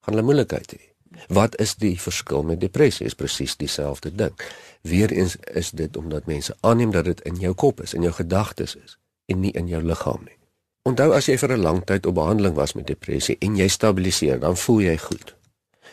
gaan 0.00 0.14
hulle 0.14 0.22
moeilikheid 0.22 0.72
hê. 0.72 0.80
Wat 1.28 1.60
is 1.60 1.74
die 1.74 2.00
verskil 2.00 2.42
met 2.42 2.60
depressie? 2.60 3.06
Is 3.06 3.14
presies 3.14 3.56
dieselfde 3.56 4.14
ding. 4.14 4.32
Weereens 4.80 5.36
is 5.36 5.70
dit 5.70 5.96
omdat 5.96 6.26
mense 6.26 6.56
aanneem 6.60 6.90
dat 6.90 7.04
dit 7.04 7.20
in 7.20 7.34
jou 7.34 7.54
kop 7.54 7.80
is, 7.82 7.94
in 7.94 8.02
jou 8.02 8.12
gedagtes 8.12 8.76
is 8.76 8.98
en 9.32 9.40
nie 9.40 9.52
in 9.58 9.68
jou 9.70 9.82
liggaam 9.82 10.22
nie. 10.24 10.38
Onthou 10.88 11.12
as 11.14 11.28
jy 11.30 11.36
vir 11.38 11.52
'n 11.56 11.62
lang 11.62 11.84
tyd 11.86 12.06
op 12.06 12.14
behandeling 12.14 12.54
was 12.54 12.74
met 12.74 12.86
depressie 12.86 13.36
en 13.40 13.56
jy 13.56 13.68
stabiliseer, 13.68 14.40
dan 14.40 14.56
voel 14.56 14.80
jy 14.80 14.96
goed. 14.98 15.34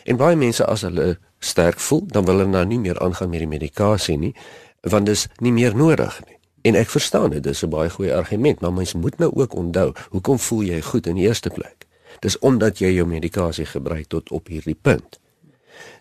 En 0.04 0.16
baie 0.16 0.36
mense 0.36 0.64
as 0.66 0.82
hulle 0.82 1.18
sterk 1.38 1.80
voel, 1.80 2.04
dan 2.06 2.24
wil 2.24 2.38
hulle 2.38 2.50
nou 2.50 2.64
nie 2.64 2.78
meer 2.78 2.98
aangaan 2.98 3.30
met 3.30 3.38
die 3.38 3.48
medikasie 3.48 4.16
nie, 4.18 4.34
want 4.80 5.06
dit 5.06 5.14
is 5.14 5.28
nie 5.38 5.52
meer 5.52 5.76
nodig 5.76 6.20
nie. 6.26 6.36
En 6.62 6.76
ek 6.76 6.90
verstaan 6.92 7.30
dit, 7.30 7.42
dis 7.42 7.62
'n 7.62 7.70
baie 7.70 7.90
goeie 7.90 8.14
argument, 8.14 8.60
maar 8.60 8.72
mens 8.72 8.94
moet 8.94 9.18
nou 9.18 9.30
ook 9.34 9.54
onthou, 9.54 9.92
hoekom 10.10 10.38
voel 10.38 10.62
jy 10.62 10.80
goed 10.80 11.06
in 11.06 11.14
die 11.14 11.26
eerste 11.26 11.50
plek? 11.50 11.86
Dis 12.20 12.38
omdat 12.38 12.78
jy 12.78 12.92
jou 12.94 13.06
medikasie 13.06 13.66
gebruik 13.66 14.08
tot 14.08 14.30
op 14.30 14.46
hierdie 14.46 14.78
punt. 14.82 15.20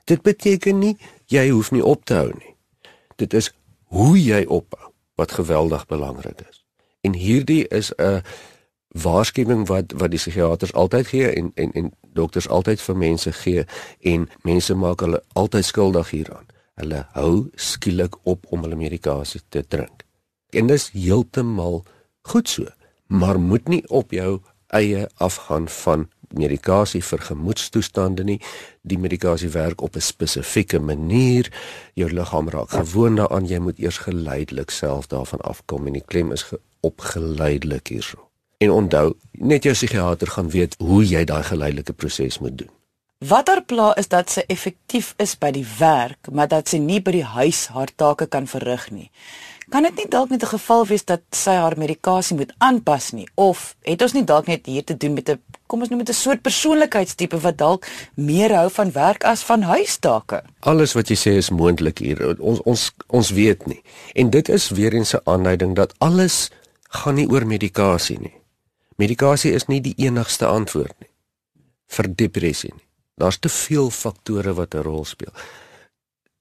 Dit 0.05 0.21
beteken 0.21 0.79
nie 0.79 0.97
jy 1.25 1.49
hoef 1.49 1.71
nie 1.71 1.83
op 1.85 2.05
te 2.05 2.13
hou 2.13 2.31
nie. 2.33 2.55
Dit 3.15 3.33
is 3.33 3.51
hoe 3.83 4.17
jy 4.23 4.45
ophou 4.45 4.91
wat 5.15 5.31
geweldig 5.31 5.85
belangrik 5.85 6.41
is. 6.49 6.65
En 7.01 7.13
hierdie 7.13 7.67
is 7.67 7.91
'n 7.95 8.21
waarskuwing 8.89 9.67
wat 9.67 9.91
wat 9.91 10.11
die 10.11 10.19
psigiaters 10.19 10.73
altyd 10.73 11.07
gee 11.07 11.29
en 11.29 11.51
en 11.55 11.71
en 11.71 11.91
dokters 12.13 12.47
altyd 12.47 12.81
vir 12.81 12.97
mense 12.97 13.31
gee 13.31 13.65
en 13.99 14.29
mense 14.41 14.75
maak 14.75 14.99
hulle 14.99 15.23
altyd 15.33 15.65
skuldig 15.65 16.09
hieraan. 16.09 16.45
Hulle 16.73 17.05
hou 17.13 17.49
skielik 17.55 18.15
op 18.23 18.45
om 18.49 18.61
hulle 18.61 18.75
medikasie 18.75 19.41
te 19.49 19.63
drink. 19.67 20.05
En 20.49 20.67
dis 20.67 20.89
heeltemal 20.91 21.83
goed 22.21 22.49
so, 22.49 22.65
maar 23.07 23.39
moet 23.39 23.67
nie 23.67 23.83
op 23.87 24.11
jou 24.11 24.39
eie 24.67 25.07
afgaan 25.17 25.67
van 25.69 26.09
medikasie 26.37 27.01
vir 27.03 27.19
gemoedstoestande 27.19 28.23
nie. 28.23 28.39
Die 28.81 28.97
medikasie 28.97 29.49
werk 29.49 29.81
op 29.81 29.95
'n 29.95 30.01
spesifieke 30.01 30.79
manier. 30.79 31.51
Jou 31.93 32.11
liggaam 32.11 32.49
raak 32.49 32.69
gewoond 32.69 33.17
daaraan. 33.17 33.47
Jy 33.47 33.59
moet 33.59 33.79
eers 33.79 33.97
geleidelik 33.97 34.69
self 34.69 35.07
daarvan 35.07 35.39
afkom 35.41 35.87
en 35.87 35.93
die 35.93 36.05
klem 36.05 36.31
is 36.31 36.45
op 36.79 36.99
geleidelik 37.01 37.87
hierso. 37.87 38.29
En 38.57 38.71
onthou, 38.71 39.13
net 39.31 39.63
jou 39.63 39.73
psigiater 39.73 40.27
gaan 40.27 40.49
weet 40.49 40.75
hoe 40.77 41.05
jy 41.05 41.23
daai 41.23 41.43
geleidelike 41.43 41.93
proses 41.93 42.39
moet 42.39 42.57
doen. 42.57 42.69
Watter 43.17 43.63
pla 43.63 43.95
is 43.95 44.07
dat 44.07 44.29
sy 44.29 44.43
effektief 44.47 45.13
is 45.17 45.37
by 45.37 45.51
die 45.51 45.67
werk, 45.79 46.31
maar 46.31 46.47
dat 46.47 46.67
sy 46.67 46.77
nie 46.77 47.01
by 47.01 47.11
die 47.11 47.23
huis 47.23 47.67
haar 47.67 47.89
take 47.95 48.27
kan 48.27 48.47
verrig 48.47 48.91
nie 48.91 49.11
kan 49.69 49.85
dit 49.85 49.95
nie 49.95 50.07
dalk 50.09 50.29
net 50.29 50.43
'n 50.43 50.55
geval 50.57 50.85
wees 50.85 51.05
dat 51.05 51.21
sy 51.31 51.51
haar 51.51 51.77
medikasie 51.77 52.35
moet 52.35 52.53
aanpas 52.57 53.11
nie? 53.11 53.27
Of 53.35 53.75
het 53.81 54.01
ons 54.01 54.13
nie 54.13 54.23
dalk 54.23 54.47
net 54.47 54.65
hier 54.65 54.83
te 54.83 54.97
doen 54.97 55.13
met 55.13 55.29
'n 55.29 55.41
kom 55.67 55.81
ons 55.81 55.89
noem 55.89 55.99
dit 56.03 56.09
'n 56.09 56.13
soort 56.13 56.41
persoonlikheidstipe 56.41 57.39
wat 57.39 57.57
dalk 57.57 57.85
meer 58.15 58.55
hou 58.55 58.69
van 58.69 58.91
werk 58.91 59.23
as 59.23 59.43
van 59.43 59.61
huistake? 59.61 60.43
Alles 60.59 60.93
wat 60.93 61.07
jy 61.07 61.15
sê 61.15 61.37
is 61.37 61.49
moontlik 61.49 61.97
hier. 61.97 62.39
Ons 62.39 62.61
ons 62.63 62.91
ons 63.07 63.29
weet 63.29 63.65
nie. 63.65 63.81
En 64.13 64.29
dit 64.29 64.49
is 64.49 64.69
weer 64.69 64.93
eens 64.93 65.13
'n 65.13 65.21
aanduiding 65.23 65.75
dat 65.75 65.93
alles 65.97 66.49
gaan 66.89 67.15
nie 67.15 67.29
oor 67.29 67.45
medikasie 67.45 68.19
nie. 68.19 68.33
Medikasie 68.95 69.51
is 69.51 69.65
nie 69.65 69.81
die 69.81 69.93
enigste 69.97 70.45
antwoord 70.45 70.93
nie 70.99 71.09
vir 71.87 72.15
depressie 72.15 72.73
nie. 72.73 72.87
Daar's 73.17 73.39
te 73.39 73.49
veel 73.49 73.89
faktore 73.89 74.53
wat 74.53 74.73
'n 74.73 74.81
rol 74.81 75.05
speel 75.05 75.33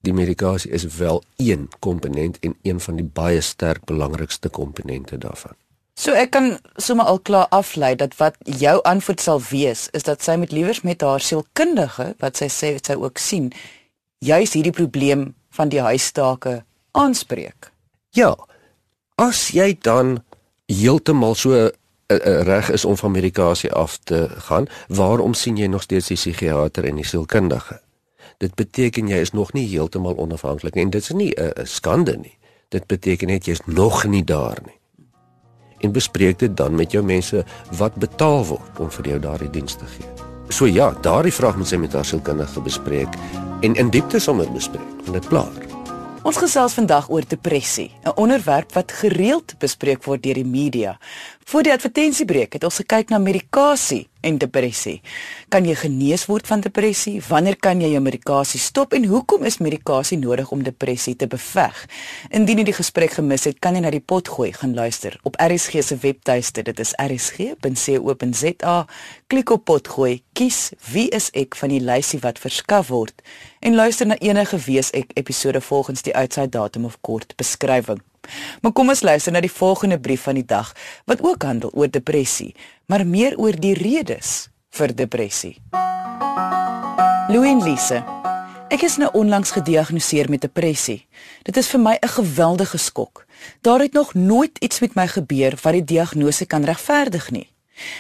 die 0.07 0.13
medikasie 0.13 0.71
is 0.71 0.85
wel 0.85 1.23
een 1.37 1.69
komponent 1.79 2.39
en 2.39 2.57
een 2.63 2.81
van 2.81 2.97
die 2.97 3.05
baie 3.05 3.41
sterk 3.41 3.85
belangrikste 3.85 4.49
komponente 4.49 5.19
daarvan. 5.19 5.57
So 5.99 6.15
ek 6.15 6.31
kan 6.31 6.53
sommer 6.79 7.09
al 7.11 7.19
klaar 7.19 7.49
aflei 7.51 7.97
dat 7.99 8.15
wat 8.21 8.37
jou 8.59 8.77
antwoord 8.87 9.21
sal 9.21 9.41
wees 9.51 9.89
is 9.99 10.07
dat 10.07 10.23
sy 10.23 10.37
met 10.39 10.53
liewers 10.55 10.85
met 10.87 11.03
haar 11.03 11.21
sielkundige 11.21 12.13
wat 12.23 12.39
sy 12.39 12.47
sê 12.47 12.77
sy 12.79 12.95
ook 12.95 13.19
sien 13.19 13.51
juis 14.23 14.55
hierdie 14.55 14.75
probleem 14.75 15.33
van 15.51 15.73
die 15.75 15.83
huistake 15.83 16.63
aanspreek. 16.95 17.73
Ja. 18.15 18.37
As 19.19 19.49
jy 19.51 19.73
dan 19.83 20.21
heeltemal 20.71 21.35
so 21.35 21.51
uh, 21.57 21.67
uh, 21.67 22.41
reg 22.47 22.71
is 22.71 22.85
om 22.87 22.97
van 22.97 23.11
medikasie 23.11 23.73
af 23.73 23.99
te 24.07 24.29
gaan, 24.47 24.71
waarom 24.87 25.35
sien 25.35 25.59
jy 25.59 25.67
nog 25.67 25.83
steeds 25.83 26.13
die 26.13 26.21
psigiater 26.21 26.87
en 26.87 27.03
die 27.03 27.07
sielkundige? 27.07 27.81
Dit 28.39 28.55
beteken 28.55 29.09
jy 29.11 29.19
is 29.25 29.33
nog 29.35 29.53
nie 29.53 29.67
heeltemal 29.67 30.17
onafhanklik 30.17 30.77
en 30.79 30.91
dit 30.91 31.03
is 31.03 31.13
nie 31.13 31.33
'n 31.35 31.67
skande 31.67 32.17
nie. 32.17 32.39
Dit 32.69 32.87
beteken 32.87 33.29
net 33.29 33.47
jy 33.47 33.53
is 33.53 33.67
nog 33.67 34.05
nie 34.05 34.25
daar 34.25 34.59
nie. 34.67 34.79
En 35.81 35.93
bespreek 35.93 36.39
dit 36.39 36.57
dan 36.57 36.75
met 36.75 36.93
jou 36.93 37.05
mense 37.05 37.45
wat 37.71 37.95
betaal 37.95 38.45
word 38.45 38.79
om 38.79 38.91
vir 38.91 39.09
jou 39.09 39.19
daardie 39.19 39.51
diens 39.51 39.75
te 39.75 39.85
gee. 39.85 40.07
So 40.49 40.67
ja, 40.67 40.91
daardie 41.01 41.33
vraag 41.33 41.57
moet 41.57 41.71
jy 41.71 41.79
met 41.79 41.93
haar 41.93 42.05
sielkundige 42.05 42.61
bespreek 42.61 43.15
en 43.61 43.75
in 43.75 43.91
diepte 43.91 44.19
sommer 44.19 44.53
bespreek 44.53 45.07
en 45.07 45.13
dit 45.13 45.29
plaas. 45.29 45.69
Ons 46.29 46.37
gesels 46.37 46.75
vandag 46.75 47.07
oor 47.09 47.23
depressie, 47.25 47.91
'n 48.05 48.13
onderwerp 48.15 48.73
wat 48.73 48.93
gereeld 48.93 49.55
bespreek 49.59 50.05
word 50.05 50.23
deur 50.23 50.35
die 50.35 50.45
media. 50.45 50.99
Voor 51.49 51.65
die 51.65 51.73
advertensiebreek 51.73 52.59
het 52.59 52.65
ons 52.67 52.77
gekyk 52.83 53.09
na 53.09 53.17
medikasie 53.19 54.03
en 54.21 54.37
depressie. 54.37 54.99
Kan 55.49 55.65
jy 55.65 55.73
genees 55.81 56.27
word 56.29 56.45
van 56.45 56.61
depressie? 56.61 57.23
Wanneer 57.25 57.57
kan 57.57 57.81
jy 57.81 57.89
jou 57.95 58.03
medikasie 58.05 58.61
stop 58.61 58.93
en 58.93 59.07
hoekom 59.09 59.47
is 59.49 59.57
medikasie 59.65 60.19
nodig 60.21 60.51
om 60.53 60.61
depressie 60.67 61.15
te 61.17 61.25
beveg? 61.25 61.79
Indien 62.37 62.61
jy 62.61 62.67
die 62.69 62.75
gesprek 62.77 63.17
gemis 63.17 63.49
het, 63.49 63.57
kan 63.65 63.79
jy 63.79 63.81
na 63.81 63.95
die 63.95 64.03
pot 64.05 64.29
gooi 64.29 64.51
gaan 64.59 64.75
luister 64.77 65.17
op 65.25 65.41
RSG 65.41 65.81
se 65.89 65.97
webtuiste. 66.03 66.67
Dit 66.69 66.85
is 66.85 66.93
rsg.co.za. 67.01 68.77
Klik 69.33 69.55
op 69.57 69.65
pot 69.73 69.89
gooi, 69.89 70.19
kies 70.37 70.75
wie 70.93 71.07
is 71.17 71.31
ek 71.33 71.57
van 71.57 71.73
die 71.73 71.81
lysie 71.81 72.21
wat 72.29 72.45
verskaf 72.45 72.93
word 72.93 73.25
en 73.65 73.81
luister 73.81 74.05
na 74.05 74.21
enige 74.21 74.61
wees 74.69 74.93
ek 74.93 75.17
episode 75.17 75.65
volgens 75.65 76.05
die 76.05 76.13
uitsaai 76.13 76.51
datum 76.53 76.93
of 76.93 77.01
kort 77.01 77.33
beskrywing. 77.41 78.05
Maar 78.61 78.73
kom 78.73 78.89
ons 78.89 79.03
luister 79.03 79.33
na 79.33 79.41
die 79.41 79.53
volgende 79.53 79.99
brief 79.99 80.23
van 80.23 80.35
die 80.35 80.47
dag 80.47 80.73
wat 81.05 81.23
ook 81.23 81.43
handel 81.43 81.71
oor 81.75 81.91
depressie, 81.91 82.55
maar 82.87 83.07
meer 83.07 83.37
oor 83.39 83.57
die 83.57 83.75
redes 83.75 84.49
vir 84.71 84.95
depressie. 84.95 85.57
Louin 87.29 87.63
Lise. 87.63 88.05
Ek 88.69 88.83
is 88.85 88.99
nou 89.01 89.09
onlangs 89.17 89.51
gediagnoseer 89.57 90.29
met 90.29 90.45
depressie. 90.45 91.07
Dit 91.45 91.57
is 91.57 91.69
vir 91.69 91.81
my 91.81 91.99
'n 92.01 92.09
geweldige 92.09 92.79
skok. 92.79 93.27
Daar 93.63 93.81
het 93.81 93.93
nog 93.93 94.15
nooit 94.15 94.59
iets 94.59 94.81
met 94.81 94.95
my 94.95 95.07
gebeur 95.07 95.59
wat 95.63 95.73
die 95.73 95.85
diagnose 95.85 96.47
kan 96.47 96.65
regverdig 96.65 97.31
nie. 97.31 97.49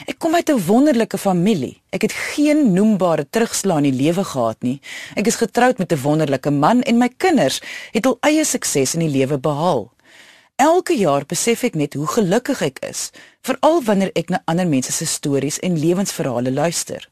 Ek 0.07 0.19
kom 0.19 0.35
uit 0.35 0.51
'n 0.51 0.65
wonderlike 0.67 1.19
familie. 1.19 1.81
Ek 1.91 2.03
het 2.03 2.13
geen 2.13 2.73
noembare 2.73 3.27
terugslag 3.31 3.77
in 3.77 3.83
die 3.91 4.03
lewe 4.03 4.25
gehad 4.25 4.57
nie. 4.61 4.81
Ek 5.15 5.27
is 5.27 5.37
getroud 5.37 5.79
met 5.79 5.93
'n 5.93 6.03
wonderlike 6.03 6.51
man 6.51 6.83
en 6.83 6.99
my 6.99 7.09
kinders 7.17 7.61
het 7.93 8.07
al 8.07 8.19
eie 8.21 8.45
sukses 8.45 8.95
in 8.95 9.01
die 9.01 9.19
lewe 9.19 9.39
behaal. 9.39 9.93
Elke 10.59 10.97
jaar 10.99 11.23
besef 11.23 11.61
ek 11.69 11.77
net 11.79 11.93
hoe 11.95 12.07
gelukkig 12.11 12.65
ek 12.67 12.81
is, 12.83 13.13
veral 13.47 13.77
wanneer 13.87 14.11
ek 14.19 14.33
na 14.35 14.41
ander 14.51 14.67
mense 14.67 14.91
se 14.91 15.07
stories 15.07 15.61
en 15.63 15.77
lewensverhale 15.79 16.51
luister. 16.51 17.05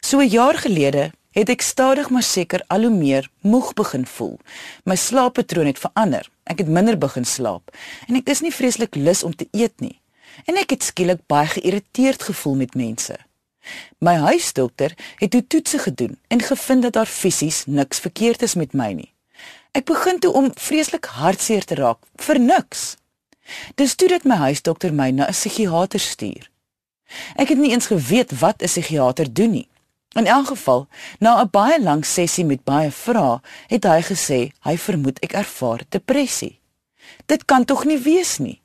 So 0.00 0.24
'n 0.24 0.32
jaar 0.32 0.56
gelede 0.56 1.12
het 1.36 1.48
ek 1.52 1.60
stadig 1.60 2.08
maar 2.08 2.22
seker 2.22 2.64
al 2.66 2.88
hoe 2.88 2.96
meer 2.96 3.28
moeg 3.40 3.74
begin 3.74 4.06
voel. 4.06 4.38
My 4.84 4.96
slaappatroon 4.96 5.66
het 5.66 5.78
verander. 5.78 6.30
Ek 6.44 6.58
het 6.58 6.68
minder 6.68 6.98
begin 6.98 7.24
slaap 7.24 7.76
en 8.08 8.16
ek 8.16 8.28
is 8.28 8.40
nie 8.40 8.54
vreeslik 8.54 8.94
lus 8.94 9.22
om 9.22 9.36
te 9.36 9.48
eet 9.52 9.80
nie. 9.80 10.00
En 10.46 10.56
ek 10.56 10.70
het 10.70 10.82
skielik 10.82 11.20
baie 11.26 11.46
geïrriteerd 11.46 12.22
gevoel 12.22 12.54
met 12.54 12.74
mense. 12.74 13.16
My 13.98 14.14
huisdokter 14.14 14.96
het 15.16 15.30
toe 15.30 15.46
toetse 15.46 15.78
gedoen 15.78 16.18
en 16.28 16.40
gevind 16.40 16.82
dat 16.82 16.92
daar 16.92 17.06
fisies 17.06 17.64
niks 17.66 17.98
verkeerd 17.98 18.42
is 18.42 18.54
met 18.54 18.72
my 18.72 18.92
nie. 18.92 19.13
Ek 19.74 19.88
begin 19.90 20.20
toe 20.22 20.30
om 20.38 20.52
vreeslik 20.54 21.08
hartseer 21.18 21.64
te 21.66 21.74
raak 21.74 21.98
vir 22.22 22.38
niks. 22.38 22.82
Dis 23.74 23.96
toe 23.98 24.06
dat 24.12 24.22
my 24.22 24.36
huisdokter 24.46 24.94
my 24.94 25.10
na 25.10 25.26
'n 25.26 25.34
psigiater 25.34 26.00
stuur. 26.00 26.50
Ek 27.34 27.48
het 27.48 27.58
nie 27.58 27.72
eens 27.72 27.90
geweet 27.90 28.38
wat 28.38 28.62
'n 28.62 28.70
psigiater 28.70 29.32
doen 29.32 29.50
nie. 29.50 29.68
In 30.14 30.26
elk 30.26 30.46
geval, 30.46 30.86
na 31.18 31.42
'n 31.42 31.50
baie 31.50 31.82
lang 31.82 32.06
sessie 32.06 32.44
met 32.44 32.64
baie 32.64 32.90
vrae, 32.90 33.40
het 33.66 33.84
hy 33.84 34.00
gesê 34.02 34.52
hy 34.60 34.76
vermoed 34.76 35.18
ek 35.18 35.32
ervaar 35.32 35.80
depressie. 35.88 36.60
Dit 37.26 37.44
kan 37.44 37.64
tog 37.64 37.84
nie 37.84 37.98
wees 37.98 38.38
nie. 38.38 38.62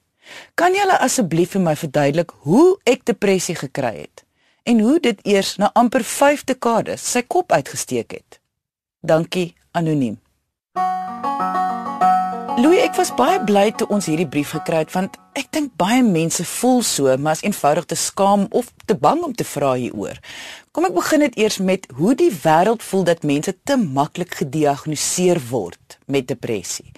Kan 0.55 0.73
jy 0.73 0.85
asseblief 0.89 1.49
vir 1.49 1.61
my 1.61 1.75
verduidelik 1.75 2.31
hoe 2.45 2.77
ek 2.83 3.05
depressie 3.05 3.55
gekry 3.55 3.95
het 3.97 4.23
en 4.63 4.79
hoe 4.79 4.99
dit 4.99 5.19
eers 5.25 5.57
na 5.57 5.71
amper 5.73 6.03
5 6.03 6.43
dekades 6.43 7.11
sy 7.11 7.21
kop 7.21 7.51
uitgesteek 7.51 8.11
het? 8.11 8.39
Dankie 9.01 9.55
anoniem. 9.71 10.19
Louis, 12.59 12.81
ek 12.83 12.97
was 12.99 13.13
baie 13.15 13.37
bly 13.47 13.69
toe 13.71 13.85
ons 13.87 14.09
hierdie 14.09 14.27
brief 14.27 14.49
gekry 14.51 14.81
het 14.81 14.89
want 14.91 15.13
ek 15.39 15.45
dink 15.55 15.69
baie 15.79 16.01
mense 16.03 16.43
voel 16.43 16.81
so, 16.83 17.07
maar 17.15 17.37
is 17.37 17.43
eenvoudig 17.45 17.85
te 17.87 17.95
skaam 17.95 18.47
of 18.51 18.73
te 18.83 18.97
bang 18.99 19.21
om 19.23 19.31
te 19.31 19.45
vra 19.47 19.69
hieroor. 19.79 20.17
Kom 20.75 20.89
ek 20.89 20.97
begin 20.97 21.23
dit 21.23 21.37
eers 21.39 21.61
met 21.63 21.87
hoe 21.95 22.11
die 22.19 22.31
wêreld 22.43 22.83
voel 22.83 23.05
dat 23.07 23.23
mense 23.23 23.53
te 23.63 23.77
maklik 23.79 24.35
gediagnoseer 24.41 25.39
word 25.47 25.95
met 26.11 26.27
depressie. 26.27 26.91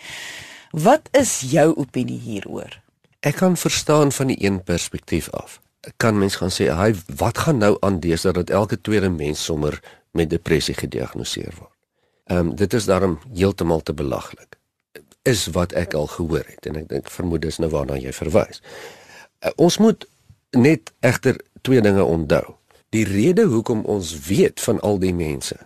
Wat 0.73 1.11
is 1.13 1.35
jou 1.51 1.67
opinie 1.75 2.17
hieroor? 2.23 2.79
Ek 3.21 3.37
kan 3.43 3.53
verstaan 3.53 4.09
van 4.09 4.33
die 4.33 4.39
een 4.41 4.63
perspektief 4.65 5.29
af. 5.29 5.59
Kan 6.01 6.17
mens 6.17 6.39
gaan 6.41 6.49
sê, 6.49 6.73
"Hy, 6.73 6.95
wat 7.21 7.37
gaan 7.37 7.57
nou 7.57 7.77
aan 7.81 7.99
deesdae 7.99 8.33
dat 8.33 8.49
elke 8.49 8.81
tweede 8.81 9.09
mens 9.09 9.43
sommer 9.43 9.77
met 10.11 10.29
depressie 10.29 10.73
gediagnoseer 10.73 11.53
word?" 11.59 11.80
Ehm 12.31 12.47
um, 12.47 12.55
dit 12.55 12.73
is 12.73 12.85
daarom 12.85 13.19
heeltemal 13.33 13.81
te 13.83 13.93
belaglik. 13.93 14.55
Is 15.21 15.47
wat 15.47 15.71
ek 15.71 15.93
al 15.93 16.07
gehoor 16.07 16.45
het 16.47 16.65
en 16.65 16.77
ek 16.79 16.87
dink 16.87 17.09
vermoed 17.11 17.41
dis 17.43 17.57
nou 17.59 17.67
waarna 17.73 17.97
jy 17.99 18.13
verwys. 18.15 18.61
Uh, 19.43 19.51
ons 19.55 19.77
moet 19.83 20.05
net 20.55 20.93
egter 20.99 21.41
twee 21.61 21.81
dinge 21.83 22.03
onthou. 22.03 22.55
Die 22.95 23.03
rede 23.03 23.49
hoekom 23.51 23.83
ons 23.83 24.13
weet 24.27 24.63
van 24.63 24.79
al 24.79 25.01
die 25.03 25.13
mense 25.13 25.57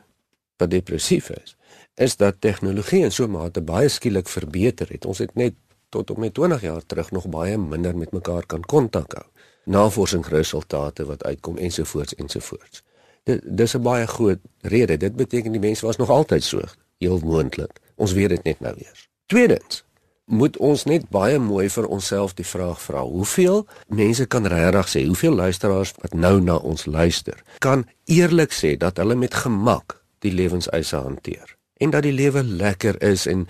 wat 0.57 0.71
depressief 0.73 1.29
is, 1.29 1.53
is 2.01 2.17
dat 2.17 2.41
tegnologie 2.41 3.03
in 3.03 3.11
so 3.11 3.27
'n 3.27 3.35
mate 3.37 3.61
baie 3.61 3.89
skielik 3.89 4.27
verbeter 4.27 4.89
het. 4.89 5.05
Ons 5.05 5.21
het 5.21 5.35
net 5.35 5.53
tot 5.89 6.09
op 6.09 6.17
met 6.17 6.33
20 6.33 6.61
jaar 6.61 6.85
terug 6.85 7.11
nog 7.11 7.29
baie 7.29 7.57
minder 7.57 7.97
met 7.97 8.11
mekaar 8.11 8.45
kan 8.45 8.61
kontak 8.61 9.13
hou. 9.13 9.25
Navorsingsresultate 9.65 11.05
wat 11.05 11.23
uitkom 11.23 11.57
ensovoorts 11.57 12.15
ensovoorts. 12.15 12.83
Dit 13.25 13.41
dis 13.43 13.73
'n 13.73 13.81
baie 13.81 14.07
groot 14.07 14.39
rede. 14.61 14.97
Dit 14.97 15.15
beteken 15.15 15.51
die 15.51 15.61
mense 15.61 15.85
was 15.85 15.97
nog 15.97 16.09
altyd 16.09 16.43
so, 16.43 16.61
heel 16.97 17.19
moontlik. 17.23 17.79
Ons 17.95 18.13
weet 18.13 18.29
dit 18.29 18.43
net 18.43 18.59
nou 18.59 18.73
weer. 18.77 19.07
Tweedens, 19.25 19.83
moet 20.25 20.57
ons 20.57 20.83
net 20.83 21.09
baie 21.09 21.39
mooi 21.39 21.69
vir 21.69 21.87
onsself 21.87 22.33
die 22.33 22.45
vraag 22.45 22.81
vra: 22.81 23.01
Hoeveel 23.01 23.65
mense 23.87 24.25
kan 24.25 24.45
regtig 24.45 24.89
sê, 24.89 25.05
hoeveel 25.05 25.35
luisteraars 25.35 25.93
wat 26.01 26.13
nou 26.13 26.41
na 26.41 26.55
ons 26.55 26.85
luister, 26.85 27.43
kan 27.59 27.85
eerlik 28.05 28.53
sê 28.53 28.77
dat 28.77 28.97
hulle 28.97 29.15
met 29.15 29.33
gemak 29.33 30.01
die 30.19 30.33
lewenseise 30.33 30.95
hanteer 30.95 31.55
en 31.77 31.91
dat 31.91 32.05
die 32.05 32.13
lewe 32.15 32.43
lekker 32.43 33.01
is 33.03 33.25
en 33.27 33.47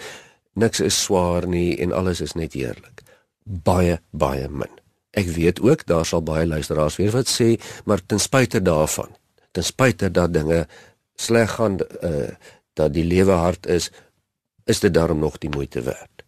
niks 0.53 0.79
is 0.79 0.97
swaar 1.03 1.47
nie 1.47 1.77
en 1.77 1.91
alles 1.93 2.21
is 2.21 2.33
net 2.33 2.55
heerlik. 2.57 3.03
Baie 3.43 3.99
baie 4.11 4.47
min. 4.49 4.71
Ek 5.15 5.27
weet 5.31 5.61
ook 5.61 5.85
daar 5.85 6.05
sal 6.05 6.23
baie 6.25 6.47
luisteraars 6.47 6.97
weer 6.99 7.13
wat 7.15 7.29
sê, 7.31 7.55
maar 7.85 8.01
ten 8.05 8.19
spyte 8.19 8.61
daarvan, 8.61 9.13
ten 9.55 9.63
spyte 9.63 10.11
dat 10.11 10.33
dinge 10.35 10.65
sleg 11.15 11.55
gaan 11.57 11.79
uh 12.03 12.29
dat 12.75 12.91
die 12.91 13.05
lewe 13.07 13.31
hard 13.31 13.67
is, 13.71 13.85
is 14.67 14.81
dit 14.83 14.93
daarom 14.93 15.19
nog 15.19 15.37
die 15.39 15.49
moeite 15.49 15.81
werd. 15.81 16.23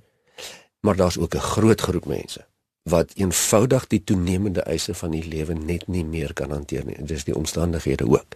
Maar 0.79 0.95
daar's 0.95 1.17
ook 1.17 1.35
'n 1.35 1.49
groot 1.53 1.81
groep 1.81 2.05
mense 2.05 2.45
wat 2.87 3.11
eenvoudig 3.13 3.87
die 3.87 4.03
toenemende 4.03 4.61
eise 4.61 4.93
van 4.93 5.11
die 5.11 5.27
lewe 5.27 5.53
net 5.53 5.87
nie 5.87 6.05
meer 6.05 6.33
kan 6.33 6.51
hanteer 6.51 6.85
nie. 6.85 7.03
Dis 7.03 7.23
die 7.23 7.35
omstandighede 7.35 8.07
ook. 8.07 8.35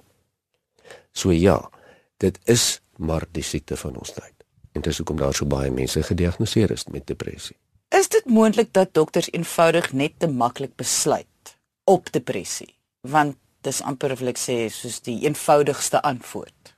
So 1.11 1.31
ja, 1.31 1.69
dit 2.17 2.39
is 2.43 2.81
maar 2.97 3.23
die 3.31 3.43
siekte 3.43 3.77
van 3.77 3.95
ons 3.95 4.11
tyd 4.11 4.33
en 4.71 4.81
dis 4.81 4.97
hoekom 4.97 5.17
daar 5.17 5.33
so 5.33 5.45
baie 5.45 5.71
mense 5.71 6.03
gediagnoseer 6.03 6.71
is 6.71 6.85
met 6.87 7.07
depressie. 7.07 7.57
Is 7.89 8.07
dit 8.09 8.25
moontlik 8.25 8.73
dat 8.73 8.93
dokters 8.93 9.31
eenvoudig 9.31 9.93
net 9.93 10.11
te 10.17 10.27
maklik 10.27 10.75
besluit 10.75 11.57
op 11.83 12.11
depressie? 12.11 12.75
Want 13.01 13.35
dis 13.61 13.81
amper 13.81 14.11
of 14.15 14.21
ek 14.21 14.39
sê 14.39 14.57
soos 14.73 15.01
die 15.05 15.21
eenvoudigste 15.25 16.01
antwoord. 16.01 16.73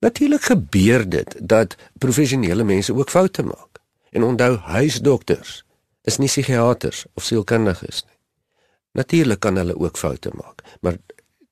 Natuurlik 0.00 0.46
gebeur 0.48 1.04
dit 1.08 1.34
dat 1.38 1.76
professionele 1.98 2.64
mense 2.64 2.94
ook 2.94 3.10
foute 3.10 3.42
maak. 3.42 3.80
En 4.10 4.22
onthou 4.22 4.56
huisdokters 4.56 5.64
is 6.02 6.16
nie 6.18 6.28
psigiaters 6.28 7.04
of 7.14 7.24
sielkundiges 7.24 8.04
nie. 8.06 8.16
Natuurlik 8.92 9.40
kan 9.40 9.56
hulle 9.60 9.76
ook 9.78 9.98
foute 9.98 10.30
maak, 10.34 10.64
maar 10.80 10.96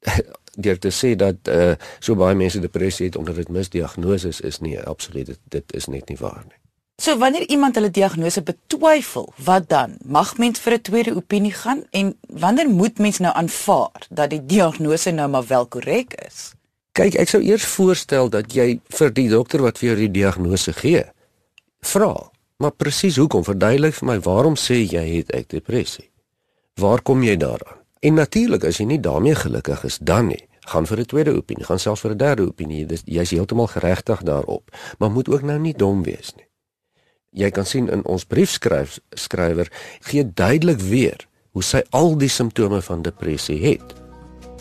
deur 0.65 0.79
te 0.79 0.91
sê 0.91 1.15
dat 1.19 1.51
uh 1.53 1.75
so 2.01 2.17
baie 2.19 2.35
mense 2.35 2.61
depressie 2.61 3.07
het 3.07 3.17
omdat 3.17 3.37
dit 3.43 3.49
misdiagnose 3.49 4.33
is 4.43 4.59
nie 4.65 4.79
absoluut 4.81 5.27
dit, 5.27 5.41
dit 5.45 5.75
is 5.75 5.87
net 5.87 6.09
nie 6.09 6.19
waar 6.19 6.43
nie. 6.47 6.59
So 6.99 7.15
wanneer 7.19 7.47
iemand 7.49 7.77
hulle 7.79 7.91
diagnose 7.95 8.43
betwyfel, 8.43 9.29
wat 9.47 9.69
dan? 9.71 9.93
Mag 10.03 10.33
mens 10.39 10.59
vir 10.59 10.73
'n 10.73 10.81
tweede 10.81 11.15
opinie 11.15 11.53
gaan 11.53 11.85
en 11.91 12.19
wanneer 12.21 12.69
moet 12.69 12.99
mens 12.99 13.19
nou 13.19 13.35
aanvaar 13.35 14.07
dat 14.11 14.31
die 14.31 14.47
diagnose 14.47 15.11
nou 15.11 15.29
maar 15.29 15.47
wel 15.47 15.67
korrek 15.67 16.15
is? 16.27 16.53
Kyk, 16.93 17.15
ek 17.15 17.29
sou 17.29 17.43
eers 17.43 17.65
voorstel 17.65 18.29
dat 18.29 18.55
jy 18.55 18.81
vir 18.89 19.13
die 19.13 19.29
dokter 19.29 19.63
wat 19.63 19.79
vir 19.79 19.89
jou 19.89 19.97
die 19.97 20.11
diagnose 20.11 20.73
gee, 20.73 21.05
vra, 21.81 22.31
maar 22.57 22.75
presies 22.75 23.17
hoekom 23.17 23.45
verduidelik 23.45 23.95
vir 23.95 24.07
my 24.07 24.19
waarom 24.21 24.55
sê 24.57 24.83
jy 24.83 25.07
het 25.17 25.31
ek 25.31 25.49
depressie? 25.49 26.11
Waar 26.75 27.03
kom 27.03 27.23
jy 27.23 27.37
daaraan? 27.37 27.79
En 28.01 28.15
natuurlik 28.15 28.65
as 28.65 28.77
jy 28.79 28.85
nie 28.85 29.01
daarmee 29.01 29.35
gelukkig 29.35 29.85
is 29.85 29.99
dan 30.03 30.27
nie, 30.27 30.49
gaan 30.67 30.87
vir 30.87 30.99
'n 30.99 31.05
tweede 31.05 31.37
opinie, 31.37 31.65
gaan 31.65 31.79
selfs 31.79 32.01
vir 32.01 32.11
'n 32.11 32.19
derde 32.19 32.43
opinie. 32.43 32.87
Dis 32.87 33.03
jy's 33.05 33.31
heeltemal 33.31 33.67
geregtig 33.67 34.23
daarop, 34.23 34.71
maar 34.99 35.11
moet 35.11 35.29
ook 35.29 35.43
nou 35.43 35.59
nie 35.59 35.75
dom 35.75 36.03
wees 36.03 36.35
nie. 36.37 36.48
Jy 37.37 37.51
kan 37.53 37.67
sien 37.69 37.89
in 37.93 38.05
ons 38.09 38.25
briefskryf 38.25 38.99
skrywer 39.17 39.69
gee 40.09 40.25
duidelik 40.25 40.81
weer 40.81 41.27
hoe 41.53 41.63
sy 41.63 41.83
al 41.91 42.15
die 42.19 42.31
simptome 42.33 42.81
van 42.83 43.03
depressie 43.03 43.59
het. 43.63 43.95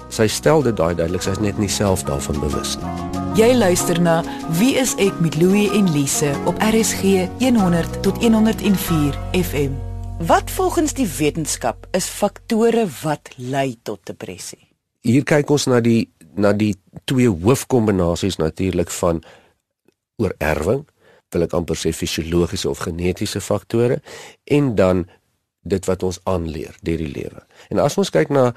Sy 0.10 0.28
stel 0.32 0.64
dit 0.64 0.76
daai 0.76 0.96
duidelik, 0.96 1.24
sy 1.24 1.36
is 1.36 1.42
net 1.44 1.58
nie 1.60 1.72
self 1.72 2.06
daarvan 2.08 2.40
bewus 2.44 2.78
nie. 2.82 2.94
Jy 3.38 3.52
luister 3.54 4.00
na 4.02 4.22
Wie 4.58 4.74
is 4.80 4.96
ek 5.04 5.20
met 5.22 5.36
Louie 5.38 5.68
en 5.78 5.92
Lise 5.94 6.32
op 6.50 6.58
RSG 6.64 7.28
100 7.44 8.00
tot 8.04 8.18
104 8.24 9.20
FM. 9.38 9.76
Wat 10.28 10.50
volgens 10.52 10.96
die 10.98 11.08
wetenskap 11.20 11.86
is 11.94 12.08
faktore 12.10 12.88
wat 13.04 13.30
lei 13.38 13.76
tot 13.84 14.02
depressie? 14.10 14.68
hier 15.08 15.26
kyk 15.28 15.52
ons 15.54 15.68
na 15.72 15.82
die 15.84 16.08
na 16.38 16.52
die 16.54 16.76
twee 17.10 17.30
hoofkombinasies 17.32 18.38
natuurlik 18.38 18.92
van 18.94 19.24
oorerwing, 20.22 20.84
wil 21.36 21.46
ek 21.48 21.56
amper 21.58 21.80
sê 21.80 21.94
fisiologiese 21.96 22.70
of 22.70 22.84
genetiese 22.86 23.42
faktore 23.44 24.02
en 24.58 24.76
dan 24.76 25.06
dit 25.68 25.88
wat 25.90 26.04
ons 26.08 26.20
aanleer 26.24 26.76
deur 26.82 27.02
die 27.04 27.12
lewe. 27.12 27.44
En 27.72 27.82
as 27.84 27.98
ons 28.00 28.12
kyk 28.14 28.32
na 28.32 28.54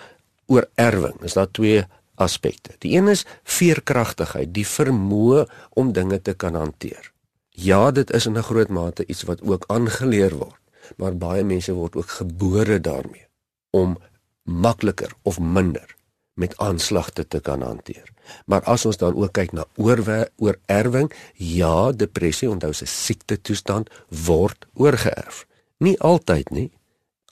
oorerwing, 0.50 1.18
is 1.26 1.34
daar 1.38 1.50
twee 1.50 1.82
aspekte. 2.20 2.76
Die 2.84 2.94
een 2.96 3.08
is 3.10 3.24
veerkragtigheid, 3.48 4.52
die 4.54 4.66
vermoë 4.66 5.46
om 5.80 5.94
dinge 5.96 6.20
te 6.22 6.34
kan 6.34 6.58
hanteer. 6.58 7.10
Ja, 7.50 7.90
dit 7.90 8.10
is 8.14 8.26
in 8.26 8.38
'n 8.38 8.46
groot 8.46 8.68
mate 8.68 9.06
iets 9.06 9.22
wat 9.22 9.42
ook 9.42 9.64
aangeleer 9.66 10.34
word, 10.34 10.60
maar 10.96 11.16
baie 11.16 11.44
mense 11.44 11.72
word 11.72 11.96
ook 11.96 12.08
gebore 12.08 12.80
daarmee 12.80 13.26
om 13.70 13.98
makliker 14.42 15.12
of 15.22 15.38
minder 15.38 15.96
met 16.40 16.56
aanslagte 16.58 17.26
te 17.28 17.40
kan 17.44 17.62
hanteer. 17.62 18.08
Maar 18.46 18.64
as 18.70 18.86
ons 18.88 18.98
dan 19.00 19.16
ook 19.16 19.34
kyk 19.36 19.52
na 19.56 19.66
oorerwing, 19.76 21.10
ja, 21.34 21.92
depressie 21.92 22.50
onthou 22.50 22.72
se 22.76 22.88
siekte 22.88 23.40
toestand 23.40 23.90
word 24.26 24.66
oorgeerf. 24.74 25.44
Nie 25.84 25.96
altyd 26.00 26.50
nie. 26.54 26.70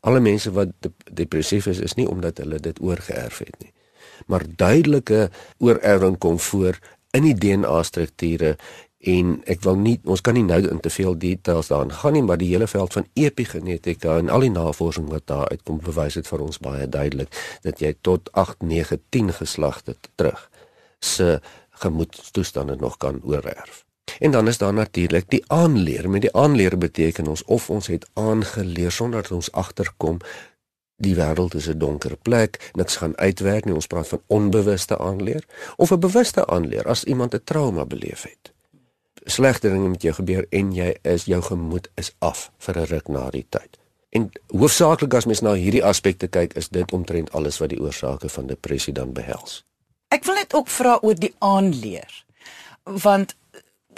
Alle 0.06 0.20
mense 0.20 0.52
wat 0.54 0.72
depressief 1.12 1.66
is, 1.70 1.80
is 1.82 1.96
nie 1.98 2.08
omdat 2.08 2.38
hulle 2.42 2.60
dit 2.62 2.80
oorgeerf 2.80 3.40
het 3.44 3.56
nie. 3.62 3.72
Maar 4.26 4.44
duidelike 4.56 5.28
oorerwing 5.58 6.18
kom 6.18 6.38
voor 6.38 6.78
in 7.16 7.24
die 7.24 7.36
DNA-strukture 7.38 8.56
en 8.98 9.42
ek 9.46 9.62
wil 9.62 9.76
nie 9.76 10.00
ons 10.04 10.20
kan 10.20 10.34
nie 10.34 10.42
nou 10.42 10.58
in 10.68 10.80
te 10.80 10.90
veel 10.90 11.18
details 11.18 11.70
daarin 11.70 11.92
gaan 11.92 12.12
nie 12.12 12.22
maar 12.22 12.38
die 12.38 12.50
hele 12.50 12.66
veld 12.66 12.92
van 12.92 13.06
epigenetika 13.14 14.18
en 14.18 14.28
al 14.28 14.40
die 14.40 14.50
navorsing 14.50 15.08
wat 15.08 15.26
daar 15.26 15.48
uitkom 15.48 15.78
bewys 15.78 16.14
dit 16.14 16.26
vir 16.26 16.40
ons 16.42 16.58
baie 16.58 16.88
duidelik 16.88 17.30
dat 17.62 17.80
jy 17.80 17.94
tot 18.00 18.32
8 18.32 18.62
9 18.62 18.98
10 19.10 19.32
geslagte 19.32 19.94
terug 20.14 20.50
se 20.98 21.40
gemoedstoestande 21.78 22.76
nog 22.76 22.96
kan 22.96 23.20
oorerf. 23.24 23.84
En 24.18 24.30
dan 24.30 24.48
is 24.48 24.58
daar 24.58 24.72
natuurlik 24.72 25.30
die 25.30 25.44
aanleer. 25.46 26.10
Met 26.10 26.20
die 26.20 26.34
aanleer 26.34 26.78
beteken 26.78 27.26
ons 27.26 27.44
of 27.44 27.70
ons 27.70 27.86
het 27.86 28.08
aangeleer 28.12 28.92
sonder 28.92 29.22
dat 29.22 29.30
ons 29.30 29.52
agterkom 29.52 30.18
die 30.96 31.14
wêreld 31.14 31.54
is 31.54 31.68
'n 31.68 31.78
donker 31.78 32.16
plek, 32.16 32.70
niks 32.72 32.96
gaan 32.96 33.16
uitwerk 33.16 33.64
nie. 33.64 33.74
Ons 33.74 33.86
praat 33.86 34.08
van 34.08 34.22
onbewuste 34.26 34.98
aanleer 34.98 35.44
of 35.76 35.90
'n 35.90 35.98
bewuste 35.98 36.46
aanleer 36.46 36.84
as 36.84 37.04
iemand 37.04 37.34
'n 37.34 37.40
trauma 37.44 37.84
beleef 37.84 38.22
het. 38.22 38.57
Slegte 39.24 39.68
dinge 39.68 39.88
met 39.88 40.02
jou 40.02 40.14
gebeur 40.14 40.46
en 40.50 40.72
jy 40.72 40.96
is 41.02 41.24
jou 41.24 41.42
gemoed 41.42 41.88
is 41.94 42.12
af 42.18 42.50
vir 42.58 42.78
'n 42.78 42.86
ruk 42.86 43.08
na 43.08 43.30
die 43.30 43.46
tyd. 43.48 43.78
En 44.10 44.30
hoofsaaklik 44.46 45.14
as 45.14 45.24
mens 45.24 45.40
na 45.40 45.52
hierdie 45.52 45.84
aspekte 45.84 46.28
kyk, 46.28 46.54
is 46.54 46.68
dit 46.68 46.92
omtrent 46.92 47.32
alles 47.32 47.58
wat 47.58 47.68
die 47.68 47.80
oorsake 47.80 48.28
van 48.28 48.46
depressie 48.46 48.92
dan 48.92 49.12
behels. 49.12 49.64
Ek 50.08 50.24
wil 50.24 50.34
net 50.34 50.54
ook 50.54 50.68
vra 50.68 50.98
oor 51.02 51.14
die 51.14 51.34
aanleer. 51.38 52.24
Want 52.84 53.36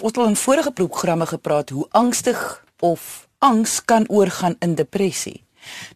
ons 0.01 0.11
het 0.11 0.17
al 0.17 0.27
in 0.27 0.35
vorige 0.35 0.71
programme 0.71 1.25
gepraat 1.25 1.69
hoe 1.69 1.87
angstig 1.89 2.65
of 2.79 3.27
angs 3.37 3.85
kan 3.85 4.09
oorgaan 4.09 4.55
in 4.59 4.75
depressie. 4.75 5.43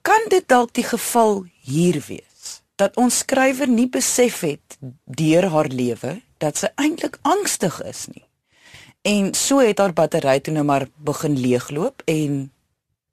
Kan 0.02 0.30
dit 0.30 0.48
dalk 0.48 0.74
die 0.74 0.84
geval 0.84 1.46
hier 1.62 2.04
wees 2.08 2.62
dat 2.76 2.96
ons 3.00 3.18
skrywer 3.24 3.70
nie 3.72 3.88
besef 3.90 4.42
het 4.44 4.78
deur 5.06 5.48
haar 5.54 5.68
lewe 5.72 6.20
dat 6.44 6.60
sy 6.60 6.70
eintlik 6.76 7.18
angstig 7.24 7.78
is 7.88 8.08
nie. 8.12 8.25
En 9.06 9.34
so 9.34 9.60
het 9.62 9.78
haar 9.78 9.94
battery 9.94 10.40
toe 10.40 10.54
nou 10.54 10.66
maar 10.66 10.88
begin 10.98 11.38
leegloop 11.40 12.02
en 12.10 12.52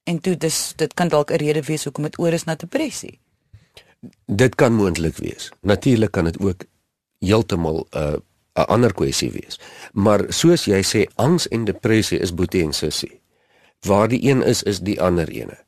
en 0.08 0.20
toe 0.20 0.36
dis 0.36 0.72
dit 0.76 0.94
kan 0.94 1.08
dalk 1.08 1.30
'n 1.30 1.36
rede 1.36 1.62
wees 1.62 1.84
hoekom 1.84 2.02
dit 2.02 2.18
oor 2.18 2.32
is 2.32 2.44
na 2.44 2.54
depressie. 2.54 3.18
Dit 4.26 4.54
kan 4.54 4.72
moontlik 4.72 5.16
wees. 5.16 5.50
Natuurlik 5.60 6.10
kan 6.10 6.24
dit 6.24 6.38
ook 6.38 6.64
heeltemal 7.18 7.86
'n 7.90 7.98
uh, 7.98 8.16
'n 8.54 8.68
ander 8.68 8.94
kwessie 8.94 9.30
wees. 9.30 9.60
Maar 9.92 10.24
soos 10.28 10.64
jy 10.64 10.82
sê, 10.82 11.12
angs 11.14 11.48
en 11.48 11.64
depressie 11.64 12.18
is 12.18 12.34
boetie 12.34 12.62
en 12.62 12.72
sussie. 12.72 13.20
Waar 13.80 14.08
die 14.08 14.30
een 14.30 14.42
is, 14.42 14.62
is 14.62 14.80
die 14.80 15.00
ander 15.00 15.28
ene. 15.28 15.58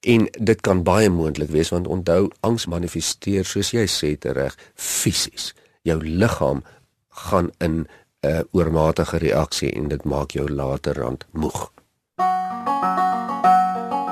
En 0.00 0.28
dit 0.38 0.60
kan 0.60 0.82
baie 0.82 1.10
moontlik 1.10 1.50
wees 1.50 1.68
want 1.68 1.86
onthou, 1.86 2.30
angs 2.40 2.66
manifesteer 2.66 3.44
soos 3.44 3.70
jy 3.70 3.86
sê 3.86 4.18
tereg 4.18 4.56
fisies. 4.74 5.54
Jou 5.82 6.04
liggaam 6.04 6.64
gaan 7.08 7.50
in 7.58 7.86
'n 8.20 8.48
oormatige 8.52 9.16
reaksie 9.16 9.72
en 9.72 9.88
dit 9.88 10.04
maak 10.04 10.30
jou 10.30 10.48
laterand 10.48 11.24
moeg. 11.30 11.72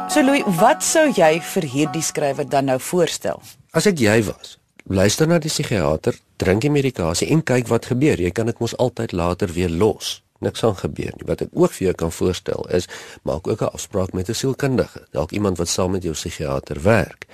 So 0.09 0.23
Louis, 0.23 0.45
wat 0.57 0.83
sou 0.83 1.11
jy 1.13 1.41
vir 1.41 1.63
hierdie 1.69 2.03
skrywer 2.03 2.49
dan 2.49 2.65
nou 2.65 2.79
voorstel? 2.81 3.43
As 3.77 3.87
ek 3.87 3.99
jy 4.01 4.23
was, 4.25 4.57
luister 4.89 5.29
na 5.29 5.39
die 5.39 5.53
psigiater, 5.53 6.17
drink 6.41 6.65
die 6.65 6.73
medikasie 6.73 7.29
en 7.29 7.43
kyk 7.45 7.69
wat 7.69 7.91
gebeur. 7.93 8.17
Jy 8.17 8.31
kan 8.33 8.49
dit 8.49 8.59
mos 8.59 8.77
altyd 8.77 9.13
later 9.13 9.53
weer 9.53 9.69
los. 9.69 10.23
Niks 10.41 10.65
gaan 10.65 10.79
gebeur 10.79 11.13
nie. 11.19 11.27
Wat 11.29 11.45
ek 11.45 11.53
ook 11.53 11.75
vir 11.77 11.91
jou 11.91 11.95
kan 11.95 12.13
voorstel 12.15 12.65
is 12.73 12.89
maak 13.23 13.47
ook 13.47 13.61
'n 13.61 13.75
afspraak 13.75 14.13
met 14.13 14.29
'n 14.29 14.35
sielkundige, 14.35 15.07
dalk 15.13 15.31
iemand 15.33 15.59
wat 15.59 15.69
saam 15.69 15.91
met 15.91 16.03
jou 16.03 16.15
psigiater 16.15 16.83
werk. 16.83 17.27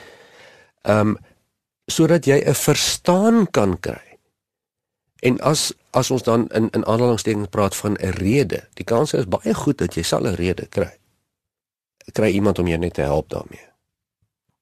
Ehm 0.82 1.08
um, 1.08 1.18
sodat 1.86 2.24
jy 2.24 2.42
'n 2.42 2.54
verstaan 2.54 3.50
kan 3.50 3.80
kry. 3.80 4.18
En 5.20 5.40
as 5.40 5.72
as 5.94 6.10
ons 6.10 6.22
dan 6.22 6.48
in 6.50 6.70
in 6.70 6.86
aanhalingstekens 6.86 7.52
praat 7.54 7.76
van 7.76 7.94
'n 7.94 8.16
rede, 8.18 8.68
die 8.74 8.84
kans 8.84 9.12
is 9.12 9.28
baie 9.28 9.54
goed 9.54 9.78
dat 9.78 9.94
jy 9.94 10.02
sal 10.02 10.26
'n 10.26 10.34
rede 10.34 10.66
kry. 10.66 10.92
Kry 12.12 12.30
iemand 12.30 12.58
om 12.58 12.66
jou 12.66 12.78
net 12.78 12.94
te 12.94 13.00
help 13.02 13.28
daarmee. 13.28 13.68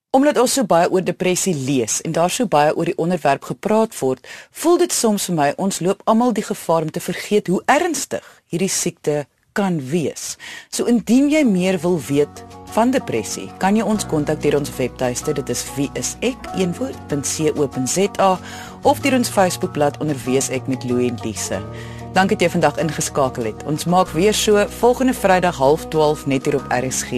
Omdat 0.09 0.37
ons 0.37 0.53
so 0.53 0.63
baie 0.63 0.89
oor 0.89 1.03
depressie 1.03 1.55
lees 1.55 2.01
en 2.01 2.11
daar 2.11 2.29
so 2.29 2.45
baie 2.45 2.75
oor 2.75 2.85
die 2.85 2.97
onderwerp 2.97 3.43
gepraat 3.43 3.99
word, 3.99 4.27
voel 4.51 4.77
dit 4.77 4.93
soms 4.93 5.25
vir 5.25 5.35
my 5.35 5.53
ons 5.57 5.79
loop 5.79 6.01
almal 6.03 6.33
die 6.33 6.43
gevaar 6.43 6.81
om 6.81 6.91
te 6.91 6.99
vergeet 6.99 7.47
hoe 7.47 7.63
ernstig 7.65 8.41
hierdie 8.45 8.69
siekte 8.69 9.25
kan 9.53 9.79
wees. 9.89 10.37
So 10.69 10.85
indien 10.89 11.29
jy 11.31 11.43
meer 11.47 11.79
wil 11.81 12.01
weet 12.09 12.43
van 12.73 12.91
depressie, 12.91 13.51
kan 13.61 13.75
jy 13.77 13.83
ons 13.85 14.05
kontak 14.09 14.41
deur 14.41 14.57
ons 14.57 14.71
webtuiste, 14.77 15.33
dit 15.37 15.49
is 15.53 15.65
wieisek.co.za 15.77 16.31
of 18.83 18.99
deur 19.05 19.15
ons 19.19 19.29
Facebookblad 19.29 19.97
onder 20.01 20.17
wieisek 20.25 20.67
met 20.67 20.83
Louie 20.89 21.09
en 21.11 21.19
Lise. 21.23 21.59
Dankie 22.13 22.37
dat 22.37 22.45
jy 22.45 22.49
vandag 22.53 22.77
ingeskakel 22.77 23.43
het. 23.49 23.63
Ons 23.65 23.85
maak 23.89 24.09
weer 24.13 24.33
so 24.37 24.65
volgende 24.79 25.13
Vrydag 25.17 25.57
12:30 25.57 26.25
net 26.29 26.45
hier 26.45 26.55
op 26.55 26.65
RSG. 26.69 27.11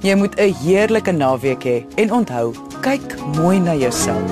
Jy 0.00 0.14
moet 0.14 0.40
'n 0.40 0.54
heerlike 0.64 1.12
naweek 1.12 1.64
hê 1.64 1.84
he, 1.84 1.86
en 2.02 2.12
onthou, 2.12 2.54
kyk 2.80 3.16
mooi 3.36 3.60
na 3.60 3.74
jouself. 3.74 4.30